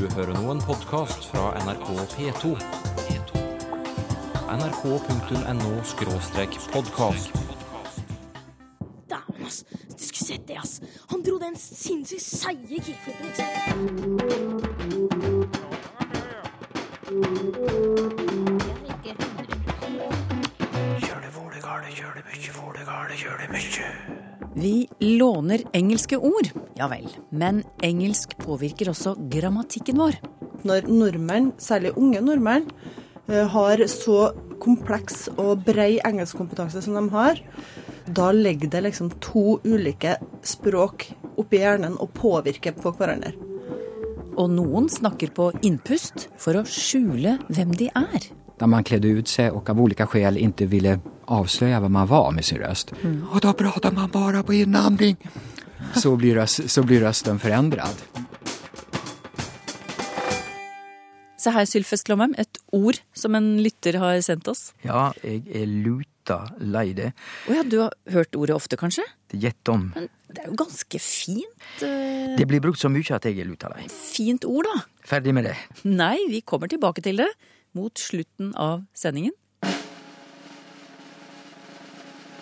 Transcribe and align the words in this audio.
Du 0.00 0.08
hører 0.14 0.32
nå 0.32 0.48
en 0.48 0.62
podkast 0.64 1.26
fra 1.28 1.52
NRK 1.60 1.88
P2. 2.14 2.56
nrk.no-podkast. 4.48 7.28
Dæven, 9.10 9.44
ass. 9.46 9.64
Du 9.68 9.74
skulle 9.98 10.26
sett 10.26 10.48
det, 10.48 10.56
ass. 10.56 10.80
Han 11.10 11.22
dro 11.26 11.38
den 11.38 11.56
sinnssykt 11.56 12.22
seige 12.22 12.80
kickflipen, 12.80 13.26
det 13.28 13.36
sant? 13.36 13.50
Vi 24.54 24.88
låner 24.98 25.62
engelske 25.72 26.16
ord, 26.16 26.50
ja 26.74 26.88
vel. 26.90 27.06
Men 27.30 27.62
engelsk 27.86 28.34
påvirker 28.42 28.90
også 28.90 29.14
grammatikken 29.30 30.00
vår. 30.00 30.18
Når 30.66 30.88
nordmenn, 30.90 31.52
særlig 31.58 31.92
unge 31.96 32.20
nordmenn, 32.20 32.66
eh, 33.28 33.46
har 33.46 33.84
så 33.86 34.32
kompleks 34.60 35.28
og 35.38 35.62
brei 35.64 36.00
engelskkompetanse 36.04 36.82
som 36.82 36.98
de 36.98 37.08
har, 37.14 37.38
da 38.06 38.32
ligger 38.32 38.68
det 38.68 38.82
liksom 38.88 39.12
to 39.20 39.60
ulike 39.64 40.16
språk 40.42 41.06
oppi 41.38 41.62
hjernen 41.62 41.96
og 42.00 42.12
påvirker 42.18 42.74
på 42.76 42.92
hverandre. 42.98 43.32
Og 44.36 44.50
noen 44.50 44.88
snakker 44.88 45.30
på 45.36 45.50
innpust 45.62 46.28
for 46.40 46.58
å 46.58 46.66
skjule 46.66 47.38
hvem 47.48 47.72
de 47.76 47.90
er. 47.94 48.30
Da 48.58 48.66
man 48.66 48.84
kledde 48.84 49.08
ut 49.14 49.28
seg 49.28 49.54
og 49.54 49.70
av 49.70 49.78
ulike 49.80 50.06
skäl 50.10 50.36
ikke 50.40 50.68
ville 50.68 50.98
avslöja 51.30 51.80
vad 51.80 51.90
man 51.90 52.06
var 52.06 52.32
med 52.32 52.44
sin 52.44 52.58
röst. 52.58 52.92
Och 53.32 53.40
då 53.40 53.52
pratar 53.52 53.92
man 53.92 54.10
bara 54.10 54.42
på 54.42 54.54
inandning. 54.54 55.16
Så 55.94 56.16
blir, 56.16 56.34
röst, 56.34 56.70
så 56.70 56.82
blir 56.82 57.00
rösten 57.00 57.38
förändrad. 57.38 57.94
Se 61.40 61.50
her, 61.54 61.64
Sylfest 61.64 62.08
Lomheim, 62.10 62.34
et 62.38 62.58
ord 62.76 62.98
som 63.16 63.34
en 63.38 63.62
lytter 63.64 63.96
har 64.02 64.18
sendt 64.20 64.48
oss. 64.52 64.74
Ja, 64.84 65.06
jeg 65.24 65.46
er 65.56 65.64
luta 65.70 66.36
lei 66.60 66.90
det. 66.98 67.14
Å 67.48 67.54
ja, 67.56 67.62
du 67.64 67.78
har 67.80 67.94
hørt 68.12 68.36
ordet 68.36 68.58
ofte, 68.58 68.76
kanskje? 68.76 69.06
Gjett 69.32 69.70
om. 69.72 69.86
Men 69.94 70.10
det 70.28 70.44
er 70.44 70.50
jo 70.50 70.58
ganske 70.60 71.00
fint. 71.00 71.64
eh, 71.80 72.36
Det 72.36 72.44
blir 72.50 72.60
brukt 72.60 72.78
så 72.82 72.90
mye 72.92 73.16
at 73.16 73.24
jeg 73.24 73.40
er 73.40 73.48
luta 73.48 73.72
lei. 73.72 73.86
Fint 73.88 74.44
ord, 74.44 74.68
da. 74.68 74.82
Ferdig 75.08 75.32
med 75.32 75.48
det. 75.48 75.56
Nei, 75.88 76.18
vi 76.28 76.42
kommer 76.44 76.68
tilbake 76.68 77.00
til 77.02 77.16
det 77.24 77.30
mot 77.72 77.96
slutten 77.98 78.52
av 78.54 78.84
sendingen. 78.92 79.32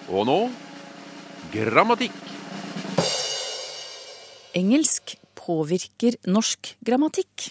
Og 0.08 0.24
nå 0.24 0.38
grammatikk. 1.52 2.16
Engelsk 4.56 5.18
påvirker 5.36 6.16
norsk 6.32 6.70
grammatikk. 6.84 7.50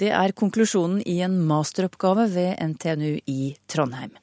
Det 0.00 0.08
er 0.16 0.32
konklusjonen 0.32 1.02
i 1.04 1.18
en 1.24 1.36
masteroppgave 1.46 2.26
ved 2.32 2.56
NTNU 2.72 3.20
i 3.28 3.52
Trondheim. 3.68 4.14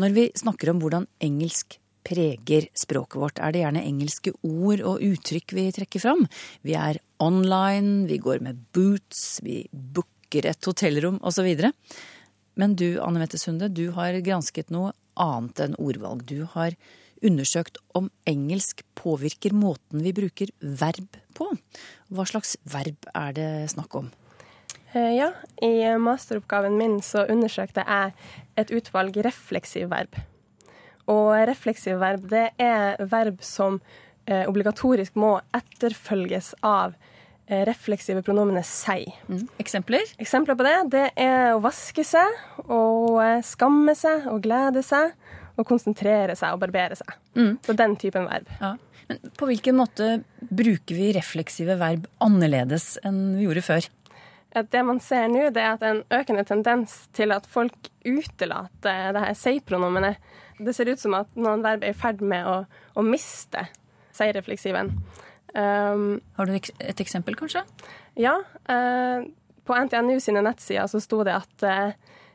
Når 0.00 0.14
vi 0.16 0.24
snakker 0.40 0.72
om 0.72 0.80
hvordan 0.80 1.04
engelsk 1.22 1.76
preger 2.02 2.70
språket 2.74 3.20
vårt, 3.20 3.38
er 3.38 3.52
det 3.52 3.60
gjerne 3.62 3.84
engelske 3.86 4.32
ord 4.40 4.80
og 4.80 5.04
uttrykk 5.04 5.54
vi 5.54 5.66
trekker 5.76 6.02
fram. 6.02 6.24
Vi 6.64 6.74
er 6.74 6.98
online, 7.22 8.08
vi 8.08 8.18
går 8.24 8.40
med 8.42 8.64
boots, 8.72 9.42
vi 9.44 9.66
booker 9.70 10.48
et 10.48 10.64
hotellrom 10.64 11.20
osv. 11.22 11.52
Men 12.56 12.74
du, 12.74 12.96
Anne 13.04 13.20
Mette 13.20 13.38
Sunde, 13.38 13.68
du 13.68 13.90
har 13.94 14.16
gransket 14.24 14.72
noe 14.72 14.96
annet 15.20 15.60
enn 15.60 15.78
ordvalg. 15.78 16.24
Du 16.26 16.48
har 16.56 16.74
undersøkt 17.24 17.78
om 17.98 18.10
engelsk 18.28 18.82
påvirker 18.98 19.54
måten 19.54 20.02
vi 20.04 20.12
bruker 20.16 20.50
verb 20.60 21.18
på. 21.36 21.48
Hva 22.12 22.26
slags 22.28 22.56
verb 22.68 23.08
er 23.14 23.32
det 23.36 23.48
snakk 23.74 23.94
om? 24.02 24.10
Eh, 24.92 25.14
Ja, 25.16 25.32
i 25.62 25.72
masteroppgaven 25.98 26.76
min 26.76 27.00
så 27.00 27.24
undersøkte 27.30 27.84
jeg 27.86 28.12
et 28.56 28.70
utvalg 28.74 29.16
refleksiv 29.24 29.88
verb. 29.90 30.18
Og 31.10 31.32
refleksiv 31.48 31.98
verb, 31.98 32.28
det 32.30 32.50
er 32.62 33.00
verb 33.10 33.40
som 33.42 33.80
eh, 34.26 34.44
obligatorisk 34.48 35.16
må 35.18 35.40
etterfølges 35.56 36.52
av 36.62 36.94
eh, 37.48 37.64
refleksive 37.66 38.22
pronomenet 38.22 38.66
seg. 38.68 39.08
Eksempler? 39.62 40.04
Eksempler 40.22 40.58
på 40.58 40.66
det, 40.68 40.76
det 40.92 41.06
er 41.16 41.54
å 41.56 41.62
vaske 41.64 42.04
seg, 42.06 42.38
eh, 42.68 43.40
skamme 43.42 43.96
seg, 43.98 44.28
og 44.30 44.44
glede 44.46 44.84
seg, 44.86 45.16
og 45.62 45.68
konsentrere 45.70 46.36
seg 46.38 46.54
og 46.56 46.62
barbere 46.62 46.98
seg. 46.98 47.14
Så 47.64 47.76
den 47.78 47.96
typen 48.00 48.28
verb. 48.28 48.50
Ja. 48.60 48.74
Men 49.08 49.18
på 49.38 49.48
hvilken 49.48 49.78
måte 49.78 50.12
bruker 50.42 50.94
vi 50.98 51.10
refleksive 51.16 51.78
verb 51.80 52.06
annerledes 52.22 52.96
enn 53.06 53.32
vi 53.38 53.48
gjorde 53.48 53.64
før? 53.66 53.88
Det 54.52 54.82
man 54.84 55.00
ser 55.00 55.30
nå, 55.32 55.46
det 55.54 55.62
er 55.62 55.74
at 55.78 55.84
en 55.88 56.02
økende 56.12 56.44
tendens 56.44 57.06
til 57.16 57.32
at 57.32 57.46
folk 57.48 57.88
utelater 58.04 59.14
det 59.16 59.22
her 59.24 59.36
seg-pronomenet. 59.38 60.20
Det 60.60 60.74
ser 60.76 60.90
ut 60.92 61.00
som 61.00 61.16
at 61.16 61.30
noen 61.40 61.64
verb 61.64 61.86
er 61.86 61.94
i 61.94 61.98
ferd 61.98 62.20
med 62.20 62.46
å, 62.46 62.58
å 62.68 63.04
miste 63.06 63.64
seg-refleksiven. 64.12 64.92
Um, 65.56 66.20
Har 66.36 66.48
du 66.48 66.54
et 66.56 67.00
eksempel, 67.04 67.36
kanskje? 67.36 67.64
ja, 68.16 68.38
Uh, 68.68 69.24
på 69.62 69.76
NTNU 69.78 70.16
sine 70.20 70.40
nettsider 70.42 70.88
så 70.90 70.98
sto 71.00 71.20
det 71.26 71.34
at 71.36 71.64
uh, 71.64 71.92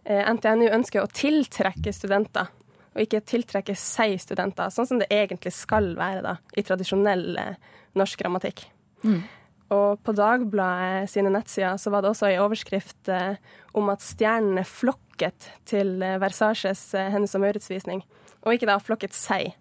NTNU 0.08 0.70
ønsker 0.72 1.04
å 1.04 1.10
tiltrekke 1.12 1.92
studenter, 1.94 2.48
og 2.98 3.04
ikke 3.06 3.22
tiltrekke 3.30 3.76
seg 3.78 4.16
studenter, 4.22 4.72
sånn 4.74 4.88
som 4.90 5.02
det 5.02 5.08
egentlig 5.14 5.54
skal 5.54 5.92
være 5.98 6.24
da, 6.26 6.36
i 6.58 6.64
tradisjonell 6.66 7.28
eh, 7.38 7.76
norsk 7.98 8.24
grammatikk. 8.24 8.64
Og 9.76 10.00
på 10.02 10.16
Dagbladet 10.16 11.12
sine 11.12 11.30
nettsider 11.34 11.78
så 11.78 11.92
var 11.94 12.02
det 12.02 12.10
også 12.10 12.32
en 12.32 12.42
overskrift 12.46 13.12
eh, 13.14 13.38
om 13.78 13.92
at 13.94 14.02
stjernene 14.02 14.64
flokket 14.66 15.52
til 15.70 16.00
Versages 16.24 16.88
eh, 16.98 17.12
Hennes 17.14 17.36
og 17.38 17.44
Maurits-visning, 17.46 18.02
og 18.42 18.56
ikke 18.56 18.70
da 18.70 18.80
flokket 18.82 19.14
seg, 19.14 19.54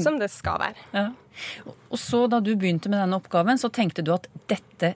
som 0.00 0.16
det 0.18 0.32
skal 0.32 0.58
være. 0.58 0.86
Ja. 0.96 1.08
Og 1.92 2.00
så 2.00 2.24
da 2.30 2.40
du 2.42 2.54
begynte 2.56 2.90
med 2.90 2.98
denne 2.98 3.20
oppgaven, 3.20 3.60
så 3.60 3.70
tenkte 3.70 4.02
du 4.02 4.14
at 4.16 4.26
dette 4.50 4.94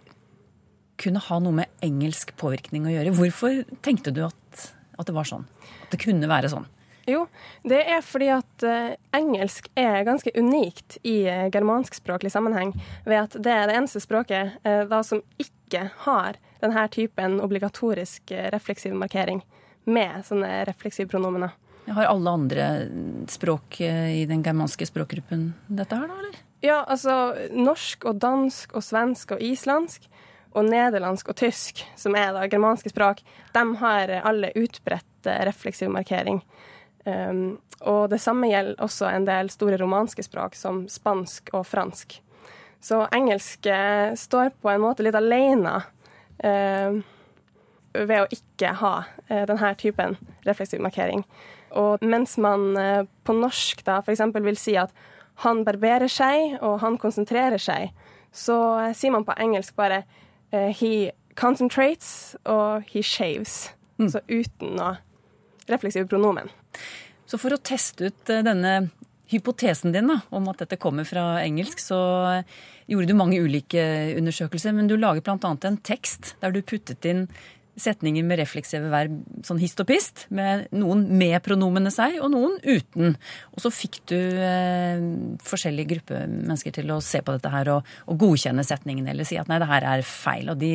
kunne 0.99 1.23
ha 1.23 1.39
noe 1.39 1.61
med 1.61 1.85
engelsk 1.85 2.33
påvirkning 2.41 2.89
å 2.89 2.95
gjøre. 2.97 3.15
Hvorfor 3.15 3.61
tenkte 3.87 4.11
du 4.17 4.25
at, 4.27 4.65
at 4.99 5.07
det 5.07 5.15
var 5.15 5.29
sånn? 5.29 5.45
At 5.85 5.93
det 5.95 6.01
kunne 6.03 6.31
være 6.31 6.51
sånn? 6.51 6.67
Jo, 7.09 7.23
det 7.65 7.81
er 7.89 8.03
fordi 8.05 8.29
at 8.35 8.65
eh, 8.69 8.97
engelsk 9.17 9.71
er 9.79 10.05
ganske 10.05 10.33
unikt 10.37 10.99
i 11.09 11.23
uh, 11.25 11.47
germanskspråklig 11.53 12.33
sammenheng, 12.35 12.75
ved 13.09 13.23
at 13.23 13.39
det 13.41 13.55
er 13.55 13.71
det 13.71 13.79
eneste 13.79 14.03
språket 14.05 14.59
eh, 14.69 14.83
da 14.91 15.01
som 15.07 15.23
ikke 15.41 15.87
har 16.05 16.37
denne 16.61 16.85
typen 16.93 17.39
obligatorisk 17.41 18.31
eh, 18.31 18.51
refleksiv 18.53 18.93
markering 18.99 19.41
med 19.89 20.27
sånne 20.29 20.67
refleksive 20.69 21.09
pronomener. 21.09 21.57
Har 21.89 22.11
alle 22.11 22.31
andre 22.31 22.69
språk 23.33 23.81
eh, 23.81 24.21
i 24.21 24.25
den 24.29 24.43
germanske 24.45 24.87
språkgruppen 24.87 25.53
dette 25.69 25.97
her, 25.97 26.11
da, 26.11 26.21
eller? 26.21 26.45
Ja, 26.61 26.83
altså 26.85 27.15
norsk 27.55 28.05
og 28.11 28.19
dansk 28.21 28.75
og 28.77 28.85
svensk 28.85 29.37
og 29.37 29.43
islandsk 29.45 30.09
og 30.57 30.67
nederlandsk 30.67 31.31
og 31.31 31.39
tysk, 31.39 31.85
som 31.97 32.17
er 32.19 32.33
da 32.35 32.49
germanske 32.51 32.91
språk, 32.93 33.23
de 33.55 33.65
har 33.83 34.13
alle 34.21 34.53
utbredt 34.59 35.29
eh, 35.29 35.45
refleksiv 35.49 35.93
markering. 35.95 36.43
Um, 37.05 37.59
og 37.81 38.09
det 38.13 38.21
samme 38.21 38.51
gjelder 38.51 38.81
også 38.85 39.11
en 39.11 39.27
del 39.29 39.51
store 39.53 39.79
romanske 39.81 40.25
språk, 40.27 40.57
som 40.59 40.87
spansk 40.91 41.53
og 41.55 41.67
fransk. 41.67 42.19
Så 42.81 43.03
engelsk 43.15 43.67
eh, 43.67 44.15
står 44.15 44.53
på 44.63 44.71
en 44.71 44.83
måte 44.85 45.03
litt 45.03 45.17
alene 45.19 45.81
uh, 46.45 46.99
ved 47.99 48.21
å 48.21 48.29
ikke 48.31 48.71
ha 48.79 48.93
uh, 49.03 49.45
denne 49.51 49.73
typen 49.81 50.15
refleksiv 50.47 50.83
markering. 50.85 51.25
Og 51.75 52.05
mens 52.07 52.37
man 52.39 52.69
uh, 52.79 53.03
på 53.27 53.35
norsk 53.35 53.83
da 53.87 53.99
f.eks. 54.05 54.23
vil 54.37 54.61
si 54.61 54.77
at 54.79 54.95
han 55.45 55.65
barberer 55.67 56.11
seg, 56.11 56.59
og 56.63 56.81
han 56.83 56.99
konsentrerer 56.99 57.63
seg, 57.63 57.93
så 58.35 58.59
eh, 58.83 58.95
sier 58.97 59.15
man 59.15 59.27
på 59.27 59.37
engelsk 59.39 59.77
bare 59.79 60.03
eh, 60.51 60.75
he 60.75 61.11
concentrates 61.39 62.37
og 62.45 62.83
he 62.91 63.03
shaves. 63.03 63.69
Så 63.99 64.23
uten 64.31 64.77
noe 64.79 64.97
refleksive 65.69 66.07
pronomen. 66.11 66.51
Så 67.29 67.41
for 67.41 67.55
å 67.55 67.61
teste 67.61 68.09
ut 68.09 68.33
eh, 68.33 68.45
denne 68.47 68.79
hypotesen 69.29 69.93
din 69.93 70.09
da, 70.09 70.23
om 70.33 70.49
at 70.49 70.63
dette 70.63 70.79
kommer 70.81 71.05
fra 71.05 71.43
engelsk, 71.43 71.83
så 71.83 72.01
gjorde 72.89 73.11
du 73.11 73.19
mange 73.19 73.41
ulike 73.45 73.83
undersøkelser, 74.17 74.73
men 74.73 74.89
du 74.89 74.97
lager 74.97 75.21
bl.a. 75.21 75.53
en 75.69 75.81
tekst 75.85 76.33
der 76.41 76.55
du 76.55 76.63
puttet 76.65 77.05
inn 77.05 77.27
setninger 77.79 78.25
med 78.27 78.41
refleksive 78.41 78.91
verb 78.91 79.19
sånn 79.47 79.61
hist 79.63 79.81
og 79.83 79.89
pist, 79.91 80.25
med 80.35 80.67
noen 80.75 81.05
med 81.19 81.39
pronomene 81.45 81.93
seg 81.95 82.19
og 82.23 82.33
noen 82.33 82.57
uten. 82.65 83.15
Og 83.55 83.63
så 83.63 83.73
fikk 83.75 84.01
du 84.11 84.17
eh, 84.19 85.05
forskjellige 85.47 85.93
grupper 85.95 86.27
mennesker 86.27 86.75
til 86.81 86.91
å 86.95 87.01
se 87.05 87.23
på 87.25 87.37
dette 87.37 87.53
her 87.53 87.73
og, 87.77 87.93
og 88.11 88.21
godkjenne 88.25 88.67
setningene, 88.67 89.13
eller 89.15 89.29
si 89.29 89.39
at 89.41 89.51
nei, 89.51 89.61
det 89.63 89.71
her 89.71 89.87
er 89.95 90.05
feil. 90.07 90.51
Og 90.53 90.59
de 90.61 90.73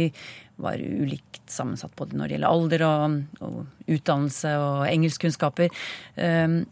var 0.63 0.81
ulikt 0.81 1.43
sammensatt 1.51 1.95
både 1.99 2.17
når 2.17 2.29
det 2.29 2.37
gjelder 2.37 2.55
alder 2.55 2.85
og, 2.87 3.19
og 3.43 3.91
utdannelse 3.91 4.55
og 4.61 4.87
engelskkunnskaper. 4.87 5.83
Um, 6.17 6.63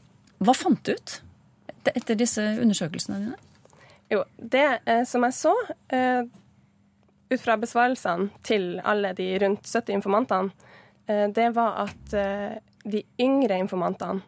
hva 0.41 0.55
fant 0.57 0.81
du 0.87 0.95
ut 0.95 1.17
etter 1.91 2.17
disse 2.17 2.41
undersøkelsene 2.61 3.19
dine? 3.21 3.39
Jo, 4.11 4.23
det 4.35 4.79
eh, 4.85 5.03
som 5.07 5.23
jeg 5.23 5.33
så, 5.33 5.53
eh, 5.87 6.23
ut 7.31 7.41
fra 7.41 7.55
besvarelsene 7.57 8.27
til 8.43 8.73
alle 8.83 9.13
de 9.15 9.27
rundt 9.39 9.63
70 9.63 9.93
informantene, 9.95 10.51
eh, 11.07 11.27
det 11.31 11.51
var 11.55 11.85
at 11.85 12.15
de 12.81 13.03
yngre 13.21 13.59
informantene 13.61 14.25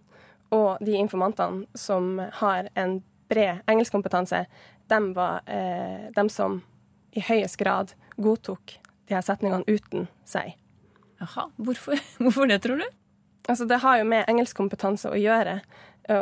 og 0.54 0.78
de 0.86 0.94
informantene 0.96 1.66
som 1.76 2.22
har 2.40 2.70
en 2.78 3.02
bred 3.28 3.64
engelskkompetanse, 3.68 4.46
de 4.88 5.00
var 5.16 5.42
dem 6.14 6.30
som 6.30 6.60
i 7.18 7.24
høyest 7.26 7.58
grad 7.58 7.96
godtok 8.22 8.76
de 9.14 9.20
her 9.20 9.26
setningene 9.26 9.64
uten 9.70 10.10
seg. 10.28 10.58
Jaha, 11.22 11.48
hvorfor? 11.62 12.02
hvorfor 12.24 12.50
det, 12.50 12.60
tror 12.66 12.82
du? 12.82 12.88
Altså, 13.48 13.68
det 13.70 13.82
har 13.84 14.02
jo 14.02 14.10
med 14.10 14.28
engelskkompetanse 14.32 15.12
å 15.12 15.20
gjøre. 15.20 15.60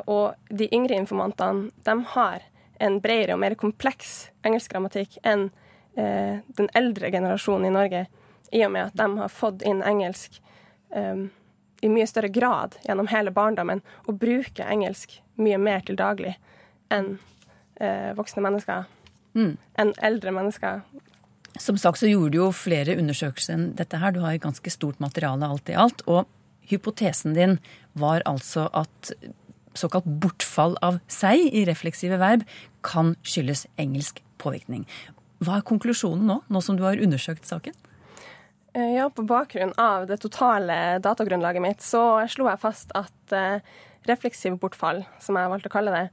Og 0.10 0.54
de 0.54 0.68
yngre 0.76 0.98
informantene 1.00 1.72
de 1.86 1.96
har 2.14 2.44
en 2.82 3.00
bredere 3.02 3.36
og 3.36 3.42
mer 3.42 3.56
kompleks 3.60 4.32
engelskgrammatikk 4.46 5.20
enn 5.28 5.50
eh, 5.98 6.42
den 6.58 6.70
eldre 6.78 7.12
generasjonen 7.14 7.70
i 7.70 7.76
Norge, 7.76 8.06
i 8.52 8.64
og 8.66 8.74
med 8.74 8.90
at 8.90 8.98
de 8.98 9.08
har 9.20 9.34
fått 9.34 9.62
inn 9.68 9.84
engelsk 9.86 10.40
eh, 10.98 11.28
i 11.82 11.90
mye 11.90 12.08
større 12.10 12.32
grad 12.34 12.78
gjennom 12.86 13.10
hele 13.12 13.34
barndommen, 13.34 13.84
og 14.06 14.20
bruker 14.22 14.66
engelsk 14.66 15.20
mye 15.42 15.60
mer 15.62 15.86
til 15.86 15.98
daglig 16.00 16.36
enn 16.94 17.16
eh, 17.82 18.12
voksne 18.18 18.44
mennesker. 18.46 18.90
Mm. 19.38 19.56
Enn 19.80 19.94
eldre 20.04 20.34
mennesker. 20.36 20.82
Som 21.62 21.78
sagt 21.78 22.02
så 22.02 22.10
gjorde 22.10 22.34
du 22.34 22.40
jo 22.40 22.50
flere 22.56 22.96
undersøkelser 22.98 23.54
enn 23.54 23.68
dette 23.78 24.00
her. 24.02 24.14
Du 24.16 24.22
har 24.24 24.34
et 24.34 24.44
ganske 24.44 24.74
stort 24.74 25.02
materiale 25.04 25.46
alt 25.46 25.70
i 25.70 25.78
alt. 25.78 26.02
Og 26.10 26.26
hypotesen 26.72 27.36
din 27.38 27.60
var 27.94 28.26
altså 28.30 28.66
at 28.74 29.14
såkalt 29.78 30.08
bortfall 30.24 30.74
av 30.84 30.98
seg 31.12 31.46
i 31.54 31.64
refleksive 31.70 32.18
verb 32.20 32.44
kan 32.86 33.14
skyldes 33.22 33.68
engelsk 33.80 34.24
påvirkning. 34.42 34.88
Hva 35.42 35.60
er 35.60 35.68
konklusjonen 35.68 36.26
nå, 36.28 36.42
nå 36.50 36.62
som 36.66 36.78
du 36.78 36.84
har 36.86 37.00
undersøkt 37.02 37.48
saken? 37.50 37.78
Eh, 38.74 38.98
Ja, 38.98 39.10
på 39.10 39.24
bakgrunn 39.28 39.74
av 39.78 40.08
det 40.10 40.22
totale 40.24 41.00
datagrunnlaget 41.04 41.64
mitt, 41.64 41.86
så 41.86 42.24
slo 42.32 42.50
jeg 42.50 42.62
fast 42.62 42.94
at 42.98 43.14
refleksive 43.32 43.90
refleksiv 44.10 44.58
bortfall, 44.62 45.04
som 45.22 45.38
jeg 45.38 45.50
valgte 45.52 45.70
å 45.70 45.74
kalle 45.74 45.92
det, 45.94 46.06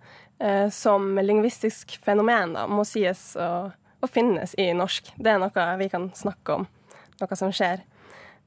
eh, 0.44 0.68
som 0.68 1.14
lingvistisk 1.16 1.98
fenomen 2.04 2.52
da, 2.52 2.66
må 2.66 2.84
sies 2.84 3.34
å, 3.36 3.72
å 4.00 4.10
finnes 4.10 4.54
i 4.58 4.70
norsk. 4.76 5.12
Det 5.16 5.32
er 5.32 5.40
noe 5.42 5.68
vi 5.80 5.88
kan 5.92 6.08
snakke 6.16 6.58
om, 6.60 6.66
noe 7.20 7.38
som 7.38 7.52
skjer. 7.54 7.82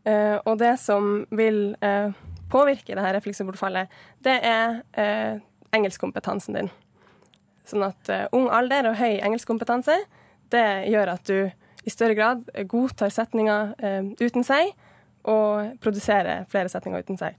Eh, 0.07 0.37
og 0.45 0.57
det 0.61 0.73
som 0.81 1.25
vil 1.29 1.75
eh, 1.85 2.13
påvirke 2.51 2.95
det 2.95 3.03
her 3.05 3.15
refleksebortfallet, 3.17 3.91
det 4.25 4.37
er 4.47 4.79
eh, 4.97 5.41
engelskkompetansen 5.75 6.57
din. 6.57 6.71
Sånn 7.67 7.85
at 7.85 8.09
ung 8.35 8.49
alder 8.51 8.89
og 8.89 8.97
høy 8.99 9.21
engelskkompetanse, 9.21 9.95
det 10.51 10.65
gjør 10.91 11.13
at 11.13 11.29
du 11.29 11.85
i 11.85 11.93
større 11.93 12.17
grad 12.17 12.41
godtar 12.69 13.13
setninger 13.13 13.71
uten 14.19 14.43
seg, 14.43 14.73
og 15.29 15.77
produserer 15.79 16.49
flere 16.51 16.69
setninger 16.73 17.05
uten 17.05 17.19
seg. 17.21 17.37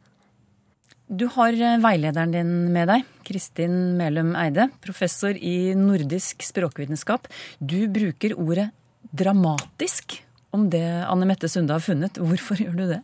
Du 1.10 1.26
har 1.34 1.52
eh, 1.52 1.78
veilederen 1.82 2.32
din 2.32 2.52
med 2.72 2.88
deg, 2.88 3.06
Kristin 3.26 3.96
Melum 3.98 4.34
Eide, 4.38 4.68
professor 4.84 5.36
i 5.36 5.74
nordisk 5.76 6.44
språkvitenskap. 6.46 7.28
Du 7.58 7.84
bruker 7.92 8.36
ordet 8.38 8.70
dramatisk 9.10 10.20
om 10.54 10.68
det 10.70 10.84
Anne 11.08 11.26
Mette 11.28 11.50
Sunde 11.50 11.74
har 11.74 11.84
funnet. 11.84 12.20
Hvorfor 12.20 12.60
gjør 12.62 12.78
du 12.78 12.84
det? 12.94 13.00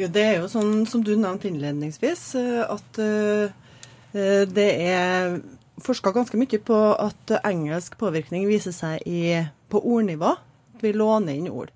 Jo, 0.00 0.08
det 0.08 0.24
er 0.24 0.36
jo 0.40 0.48
sånn 0.50 0.86
som 0.88 1.02
du 1.04 1.12
nevnte 1.18 1.50
innledningsvis, 1.50 2.24
eh, 2.40 2.62
at 2.64 3.02
eh, 3.04 4.46
det 4.50 4.70
er 4.90 5.36
forska 5.80 6.10
ganske 6.14 6.38
mye 6.40 6.58
på 6.64 6.78
at 6.98 7.36
engelsk 7.44 7.94
påvirkning 8.00 8.48
viser 8.48 8.74
seg 8.74 9.04
i, 9.06 9.38
på 9.70 9.82
ordnivå. 9.84 10.32
Vi 10.80 10.94
låner 10.96 11.36
inn 11.36 11.52
ord. 11.52 11.70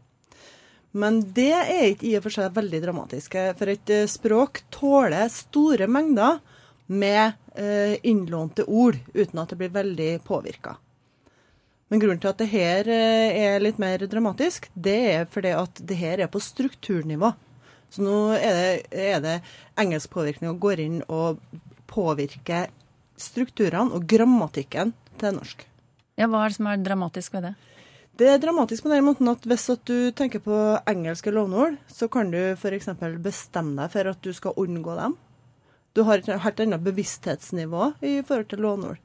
Men 0.94 1.18
det 1.34 1.50
er 1.50 1.88
ikke 1.90 2.06
i 2.06 2.14
og 2.18 2.24
for 2.26 2.36
seg 2.36 2.54
veldig 2.54 2.80
dramatisk. 2.84 3.34
For 3.58 3.72
et 3.72 3.90
eh, 3.90 4.06
språk 4.10 4.62
tåler 4.74 5.26
store 5.32 5.88
mengder 5.90 6.38
med 6.86 7.34
eh, 7.58 7.96
innlånte 8.06 8.66
ord 8.68 9.00
uten 9.14 9.42
at 9.42 9.50
det 9.50 9.58
blir 9.58 9.74
veldig 9.74 10.10
påvirka. 10.26 10.76
Men 11.90 12.00
grunnen 12.02 12.22
til 12.22 12.30
at 12.30 12.38
det 12.40 12.50
her 12.52 12.88
eh, 12.90 13.40
er 13.42 13.64
litt 13.64 13.82
mer 13.82 14.06
dramatisk, 14.06 14.70
det 14.74 14.96
er 15.16 15.26
fordi 15.30 15.56
at 15.58 15.82
det 15.82 15.98
her 15.98 16.22
er 16.22 16.30
på 16.30 16.42
strukturnivå. 16.42 17.32
Så 17.90 18.02
nå 18.02 18.16
er 18.38 18.54
det, 18.54 18.70
er 18.94 19.20
det 19.22 19.36
engelskpåvirkning 19.78 20.50
og 20.50 20.62
går 20.62 20.82
inn 20.82 21.02
og 21.10 21.42
påvirker 21.90 22.70
strukturene 23.20 23.94
og 23.94 24.06
grammatikken 24.10 24.94
til 25.20 25.36
norsk. 25.36 25.66
Ja, 26.18 26.30
Hva 26.30 26.44
er 26.44 26.50
det 26.50 26.58
som 26.58 26.70
er 26.70 26.82
dramatisk 26.82 27.34
ved 27.34 27.50
det? 27.50 27.54
Det 28.14 28.28
er 28.30 28.36
dramatisk 28.38 28.84
på 28.86 28.92
den 28.92 29.02
måten 29.02 29.26
at 29.26 29.42
hvis 29.42 29.64
at 29.72 29.80
du 29.90 30.12
tenker 30.14 30.38
på 30.38 30.56
engelske 30.86 31.32
låneord, 31.34 31.80
så 31.90 32.06
kan 32.06 32.28
du 32.30 32.38
f.eks. 32.52 32.92
bestemme 33.18 33.74
deg 33.80 33.90
for 33.90 34.10
at 34.12 34.20
du 34.22 34.30
skal 34.36 34.54
unngå 34.60 34.94
dem. 35.00 35.16
Du 35.98 36.04
har 36.06 36.20
et 36.22 36.28
helt 36.44 36.60
annet 36.62 36.84
bevissthetsnivå 36.84 37.88
i 38.06 38.20
forhold 38.22 38.46
til 38.52 38.62
låneord. 38.62 39.00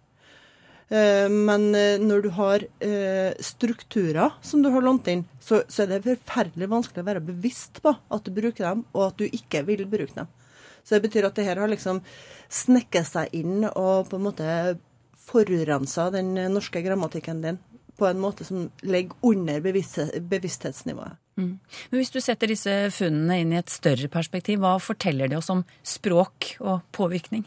Eh, 0.94 1.26
Men 1.26 1.74
eh, 1.74 1.98
når 1.98 2.22
du 2.22 2.30
har 2.38 2.66
eh, 2.86 3.34
strukturer 3.42 4.36
som 4.46 4.62
du 4.62 4.70
har 4.70 4.86
lånt 4.86 5.10
inn, 5.10 5.26
så, 5.42 5.64
er 5.66 5.90
det 5.90 6.04
forferdelig 6.06 6.70
vanskelig 6.70 7.02
å 7.02 7.10
være 7.10 7.26
bevisst 7.32 7.82
på 7.82 7.96
at 7.98 8.26
du 8.26 8.30
bruker 8.36 8.68
dem, 8.68 8.86
og 8.94 9.08
at 9.08 9.18
du 9.18 9.26
ikke 9.26 9.64
vil 9.66 9.88
bruke 9.90 10.20
dem. 10.20 10.30
Så 10.86 10.98
det 10.98 11.08
betyr 11.08 11.32
at 11.32 11.38
det 11.38 11.48
her 11.50 11.58
har 11.58 11.74
liksom 11.74 12.04
snekket 12.46 13.10
seg 13.10 13.34
inn 13.42 13.66
og 13.72 14.06
på 14.14 14.22
en 14.22 14.28
måte 14.30 14.54
forurensa 15.30 16.12
den 16.14 16.36
norske 16.54 16.82
grammatikken 16.86 17.42
din 17.42 17.60
på 18.00 18.08
en 18.08 18.22
måte 18.22 18.48
som 18.48 18.70
ligger 18.82 19.16
under 19.26 19.62
bevisst- 19.64 20.20
bevissthetsnivået. 20.32 21.20
Mm. 21.40 21.60
Men 21.92 22.00
Hvis 22.00 22.12
du 22.12 22.20
setter 22.24 22.52
disse 22.52 22.74
funnene 22.96 23.40
inn 23.42 23.54
i 23.54 23.60
et 23.60 23.72
større 23.72 24.10
perspektiv, 24.12 24.60
hva 24.64 24.76
forteller 24.84 25.32
de 25.32 25.38
oss 25.40 25.52
om 25.54 25.64
språk 25.88 26.56
og 26.60 26.82
påvirkning? 26.96 27.46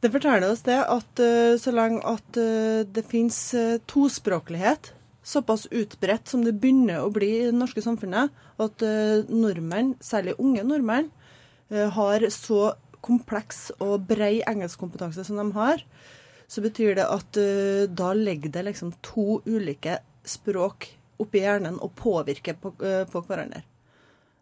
Det 0.00 0.08
forteller 0.12 0.48
oss 0.48 0.64
det 0.64 0.78
at 0.80 1.20
eh, 1.20 1.58
så 1.60 1.72
lenge 1.76 2.00
at 2.08 2.40
eh, 2.40 2.82
det 2.88 3.04
finnes 3.08 3.38
eh, 3.56 3.80
tospråklighet, 3.88 4.94
såpass 5.20 5.66
utbredt 5.68 6.30
som 6.32 6.44
det 6.44 6.56
begynner 6.60 7.02
å 7.04 7.12
bli 7.12 7.28
i 7.36 7.48
det 7.50 7.56
norske 7.56 7.82
samfunnet, 7.84 8.32
at 8.60 8.82
nordmenn, 9.28 9.92
særlig 10.04 10.34
unge 10.40 10.64
nordmenn, 10.66 11.10
har 11.70 12.24
så 12.34 12.72
kompleks 13.04 13.68
og 13.78 14.08
brei 14.08 14.40
engelskkompetanse 14.48 15.22
som 15.28 15.38
de 15.38 15.44
har, 15.54 15.84
så 16.50 16.62
betyr 16.64 16.96
det 16.98 17.06
at 17.06 17.38
uh, 17.38 17.86
da 17.86 18.12
legger 18.16 18.50
det 18.50 18.66
liksom 18.66 18.90
to 19.06 19.38
ulike 19.46 20.00
språk 20.26 20.88
oppi 21.22 21.44
hjernen 21.44 21.76
og 21.78 21.92
påvirker 21.98 22.56
på, 22.58 22.72
uh, 22.82 23.04
på 23.06 23.22
hverandre. 23.28 23.62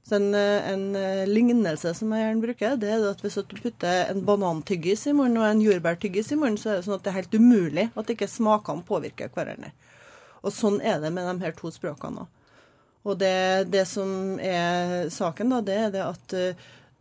Så 0.08 0.16
en, 0.16 0.30
eh, 0.32 0.70
en 0.72 0.86
lignelse 1.28 1.90
som 1.92 2.12
jeg 2.14 2.22
gjerne 2.22 2.40
bruker, 2.40 2.76
det 2.80 2.88
er 2.94 3.02
at 3.10 3.18
hvis 3.20 3.34
du 3.44 3.58
putter 3.58 4.06
en 4.08 4.22
banantyggis 4.24 5.02
i 5.10 5.12
munnen 5.12 5.36
og 5.42 5.44
en 5.44 5.60
jordbærtyggis 5.60 6.32
i 6.32 6.38
munnen, 6.40 6.56
så 6.56 6.70
er 6.70 6.78
det 6.78 6.86
sånn 6.86 6.94
at 6.96 7.02
det 7.04 7.10
er 7.10 7.18
helt 7.18 7.36
umulig 7.36 7.84
at 7.92 8.12
ikke 8.14 8.30
smakene 8.32 8.86
påvirker 8.88 9.28
hverandre. 9.34 9.74
Og 10.40 10.54
sånn 10.56 10.78
er 10.80 11.02
det 11.02 11.10
med 11.12 11.28
de 11.28 11.44
her 11.44 11.52
to 11.58 11.68
språkene 11.74 12.24
òg. 12.24 12.30
Og 13.04 13.18
det, 13.20 13.68
det 13.68 13.84
som 13.90 14.40
er 14.40 15.10
saken, 15.12 15.52
da, 15.52 15.60
det 15.66 15.76
er 15.76 15.92
det 15.92 16.06
at 16.06 16.36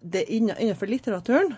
det 0.04 0.26
innenfor 0.28 0.92
litteraturen 0.92 1.56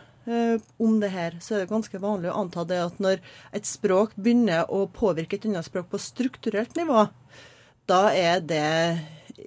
om 0.77 0.99
det 1.01 1.11
her, 1.13 1.37
så 1.41 1.55
er 1.55 1.63
det 1.63 1.71
ganske 1.71 2.01
vanlig 2.01 2.31
å 2.31 2.39
anta 2.43 2.65
det 2.67 2.79
at 2.83 2.99
når 3.01 3.21
et 3.55 3.67
språk 3.67 4.15
begynner 4.15 4.69
å 4.71 4.83
påvirke 4.93 5.39
et 5.39 5.47
annet 5.49 5.67
språk 5.67 5.89
på 5.91 6.01
strukturelt 6.01 6.75
nivå, 6.79 7.07
da 7.89 8.01
er 8.13 8.43
det 8.45 8.67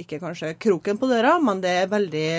ikke 0.02 0.20
kanskje 0.22 0.54
kroken 0.60 0.98
på 0.98 1.08
døra, 1.10 1.36
men 1.42 1.60
det 1.62 1.72
er 1.82 1.90
veldig 1.90 2.30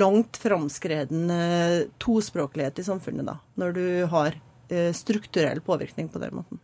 langt 0.00 0.38
framskreden 0.40 1.30
eh, 1.30 1.78
tospråklighet 2.02 2.80
i 2.80 2.86
samfunnet, 2.86 3.26
da, 3.28 3.36
når 3.60 3.76
du 3.76 3.86
har 4.12 4.36
eh, 4.68 4.90
strukturell 4.96 5.60
påvirkning 5.64 6.08
på 6.12 6.22
den 6.22 6.38
måten. 6.40 6.62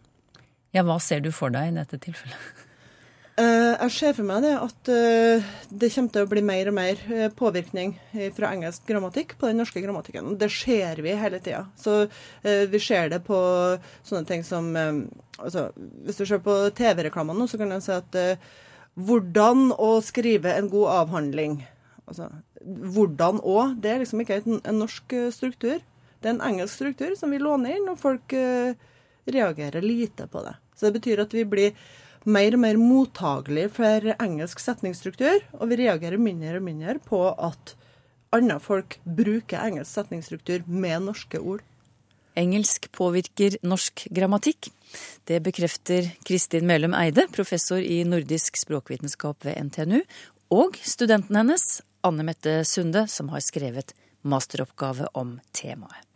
Ja, 0.74 0.84
Hva 0.84 0.98
ser 1.02 1.22
du 1.24 1.30
for 1.32 1.52
deg 1.52 1.72
i 1.72 1.76
dette 1.78 2.00
tilfellet? 2.02 2.64
Eh, 3.38 3.74
jeg 3.84 3.92
ser 3.94 4.14
for 4.16 4.26
meg 4.26 4.42
det 4.42 4.54
at 4.58 4.88
eh, 4.90 5.48
det 5.70 5.90
kommer 5.94 6.10
til 6.14 6.24
å 6.24 6.30
bli 6.30 6.42
mer 6.42 6.70
og 6.70 6.74
mer 6.74 7.02
eh, 7.14 7.28
påvirkning 7.38 7.92
fra 8.34 8.50
engelsk 8.50 8.88
grammatikk 8.88 9.36
på 9.38 9.46
den 9.46 9.60
norske 9.62 9.82
grammatikken. 9.84 10.32
Det 10.40 10.48
ser 10.50 10.98
vi 11.04 11.14
hele 11.14 11.38
tida. 11.44 11.66
Så 11.78 12.00
vi 12.42 12.80
ser 12.82 13.12
det 13.12 13.20
på 13.26 13.38
sånne 14.02 14.26
ting 14.26 14.42
som 14.46 14.72
altså, 14.74 15.68
Hvis 15.76 16.18
du 16.18 16.24
ser 16.26 16.42
på 16.42 16.56
TV-reklamene 16.74 17.38
nå, 17.38 17.46
så 17.50 17.60
kan 17.60 17.76
jeg 17.76 17.84
si 17.86 17.94
at 17.94 18.18
hvordan 18.98 19.68
å 19.78 19.92
skrive 20.02 20.56
en 20.58 20.70
god 20.72 20.96
avhandling. 21.04 21.60
Altså, 22.10 22.32
hvordan 22.64 23.38
å, 23.46 23.68
det 23.78 23.92
er 23.92 24.02
liksom 24.02 24.24
ikke 24.24 24.40
en, 24.40 24.58
en 24.66 24.82
norsk 24.82 25.14
struktur. 25.36 25.78
Det 26.18 26.26
er 26.26 26.34
en 26.34 26.46
engelsk 26.48 26.74
struktur 26.74 27.14
som 27.14 27.30
vi 27.30 27.38
låner 27.38 27.76
inn, 27.76 27.86
og 27.92 28.00
folk 28.00 28.34
uh, 28.34 28.74
reagerer 29.30 29.84
lite 29.84 30.26
på 30.26 30.42
det. 30.42 30.56
Så 30.74 30.88
det 30.88 30.98
betyr 30.98 31.22
at 31.22 31.34
vi 31.36 31.44
blir 31.46 31.76
mer 32.28 32.54
og 32.56 32.62
mer 32.62 32.78
mottagelig 32.80 33.68
for 33.76 34.12
engelsk 34.18 34.60
setningsstruktur, 34.62 35.42
og 35.58 35.70
vi 35.70 35.80
reagerer 35.82 36.20
mindre 36.20 36.58
og 36.58 36.66
mindre 36.66 36.98
på 37.04 37.22
at 37.32 37.74
andre 38.34 38.58
folk 38.60 38.98
bruker 39.04 39.62
engelsk 39.62 39.90
setningsstruktur 39.96 40.66
med 40.66 41.08
norske 41.08 41.40
ord. 41.40 41.64
engelsk 42.38 42.92
påvirker 42.94 43.56
norsk 43.66 44.06
grammatikk. 44.14 44.68
Det 45.26 45.40
bekrefter 45.42 46.06
Kristin 46.24 46.66
Melum 46.66 46.94
Eide, 46.94 47.26
professor 47.34 47.82
i 47.82 48.04
nordisk 48.06 48.56
språkvitenskap 48.56 49.44
ved 49.44 49.58
NTNU, 49.58 50.04
og 50.54 50.78
studenten 50.78 51.36
hennes, 51.36 51.82
Anne 52.06 52.22
Mette 52.22 52.62
Sunde, 52.64 53.08
som 53.10 53.28
har 53.34 53.42
skrevet 53.42 53.90
masteroppgave 54.22 55.10
om 55.18 55.40
temaet. 55.50 56.06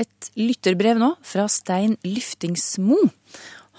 Et 0.00 0.30
lytterbrev 0.38 0.98
nå 0.98 1.12
fra 1.22 1.46
Stein 1.52 1.96
Lyftingsmo. 2.06 2.98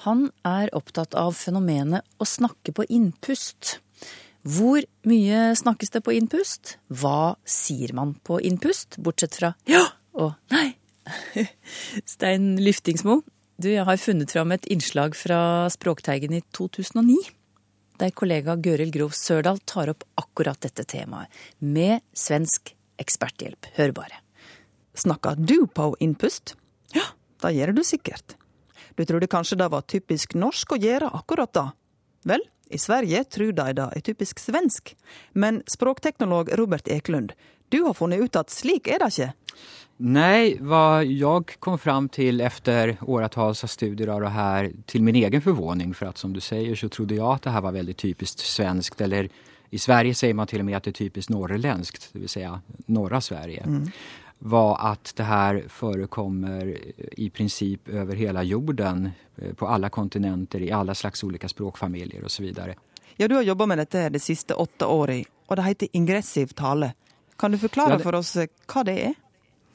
Han 0.06 0.30
er 0.48 0.72
opptatt 0.78 1.16
av 1.18 1.34
fenomenet 1.36 2.06
å 2.22 2.28
snakke 2.30 2.76
på 2.76 2.86
innpust. 2.88 3.80
Hvor 4.46 4.86
mye 5.10 5.40
snakkes 5.58 5.96
det 5.96 6.04
på 6.06 6.14
innpust? 6.16 6.76
Hva 6.94 7.36
sier 7.50 7.96
man 7.98 8.14
på 8.24 8.38
innpust, 8.46 9.00
bortsett 9.02 9.38
fra 9.40 9.56
ja 9.70 9.84
og 10.16 10.36
nei? 10.54 10.76
Stein 12.14 12.54
Lyftingsmo, 12.62 13.20
du, 13.58 13.70
jeg 13.72 13.88
har 13.88 14.00
funnet 14.02 14.32
fram 14.36 14.52
et 14.52 14.68
innslag 14.72 15.16
fra 15.16 15.70
Språkteigen 15.72 16.36
i 16.36 16.42
2009. 16.56 17.16
Der 18.02 18.12
kollega 18.12 18.58
Gøril 18.60 18.92
Grov 18.92 19.16
Sørdal 19.16 19.62
tar 19.64 19.94
opp 19.94 20.04
akkurat 20.20 20.60
dette 20.66 20.84
temaet, 20.84 21.32
med 21.64 22.04
svensk 22.12 22.74
eksperthjelp. 23.00 23.72
Hør 23.80 23.96
bare. 23.96 24.25
Snakker 24.96 25.36
du 25.38 25.68
på 25.68 25.92
innpust? 26.00 26.56
Ja, 26.96 27.06
det 27.44 27.56
gjør 27.58 27.76
du 27.76 27.84
sikkert. 27.84 28.38
Du 28.96 29.04
trodde 29.06 29.28
kanskje 29.28 29.60
det 29.60 29.70
var 29.72 29.84
typisk 29.92 30.38
norsk 30.40 30.76
å 30.76 30.80
gjøre 30.80 31.12
akkurat 31.18 31.52
det? 31.54 31.66
Vel, 32.32 32.46
i 32.72 32.80
Sverige 32.82 33.24
tror 33.30 33.52
de 33.54 33.74
det 33.78 33.88
er 33.98 34.06
typisk 34.06 34.40
svensk. 34.40 34.96
Men 35.34 35.62
språkteknolog 35.70 36.54
Robert 36.58 36.88
Eklund, 36.88 37.36
du 37.70 37.84
har 37.84 37.98
funnet 37.98 38.24
ut 38.24 38.40
at 38.40 38.54
slik 38.54 38.88
er 38.88 39.04
det 39.04 39.12
ikke. 39.12 39.34
Nei, 40.06 40.58
hva 40.60 41.06
jeg 41.08 41.56
kom 41.64 41.78
fram 41.80 42.10
til 42.12 42.42
etter 42.44 42.98
åretalls 43.08 43.64
av 43.64 43.72
studier 43.72 44.12
av 44.12 44.26
det 44.26 44.32
her, 44.36 44.70
til 44.92 45.06
min 45.08 45.16
egen 45.16 45.44
forvåning, 45.44 45.94
for 45.96 46.12
at 46.12 46.20
som 46.20 46.34
du 46.36 46.42
sier, 46.44 46.76
så 46.76 46.90
trodde 46.92 47.16
jeg 47.16 47.24
at 47.24 47.48
det 47.48 47.54
her 47.56 47.64
var 47.64 47.78
veldig 47.78 47.96
typisk 48.02 48.44
svenskt, 48.44 49.00
eller 49.02 49.30
i 49.72 49.80
Sverige 49.80 50.16
sier 50.16 50.36
man 50.36 50.48
til 50.52 50.62
og 50.62 50.68
med 50.68 50.78
at 50.78 50.88
det 50.88 50.94
er 50.94 51.00
typisk 51.00 51.32
norrländskt, 51.32 52.10
det 52.14 52.28
Si 52.28 52.40
säga 52.40 52.60
norra 52.88 53.22
Sverige, 53.22 53.64
var 54.46 54.78
att 54.92 55.14
det 55.16 55.24
här 55.24 55.64
förekommer 55.70 56.78
i 57.18 57.30
princip 57.30 57.88
över 57.90 58.16
hela 58.16 58.44
jorden, 58.44 59.10
eh, 59.38 59.54
på 59.54 59.68
alla 59.68 59.90
kontinenter, 59.90 60.62
i 60.62 60.72
alla 60.72 60.96
slags 60.96 61.24
olika 61.24 61.48
språkfamiljer 61.50 62.24
och 62.24 62.32
så 62.32 62.44
vidare. 62.44 62.76
Ja, 63.18 63.28
du 63.28 63.36
har 63.36 63.42
jobba 63.42 63.66
med 63.66 63.78
dette 63.78 64.10
de 64.10 64.20
siste 64.20 64.54
åtte 64.54 64.86
åra, 64.86 65.24
og 65.48 65.56
det 65.56 65.64
heter 65.64 65.88
ingressiv 65.92 66.48
tale. 66.48 66.94
Kan 67.38 67.52
du 67.52 67.58
forklare 67.58 67.90
Ja, 67.92 67.98
det- 67.98 68.04
for 68.04 68.16
oss 68.16 68.36
eh, 68.36 68.48
hva 68.68 68.84
det 68.84 69.00
er? 69.06 69.14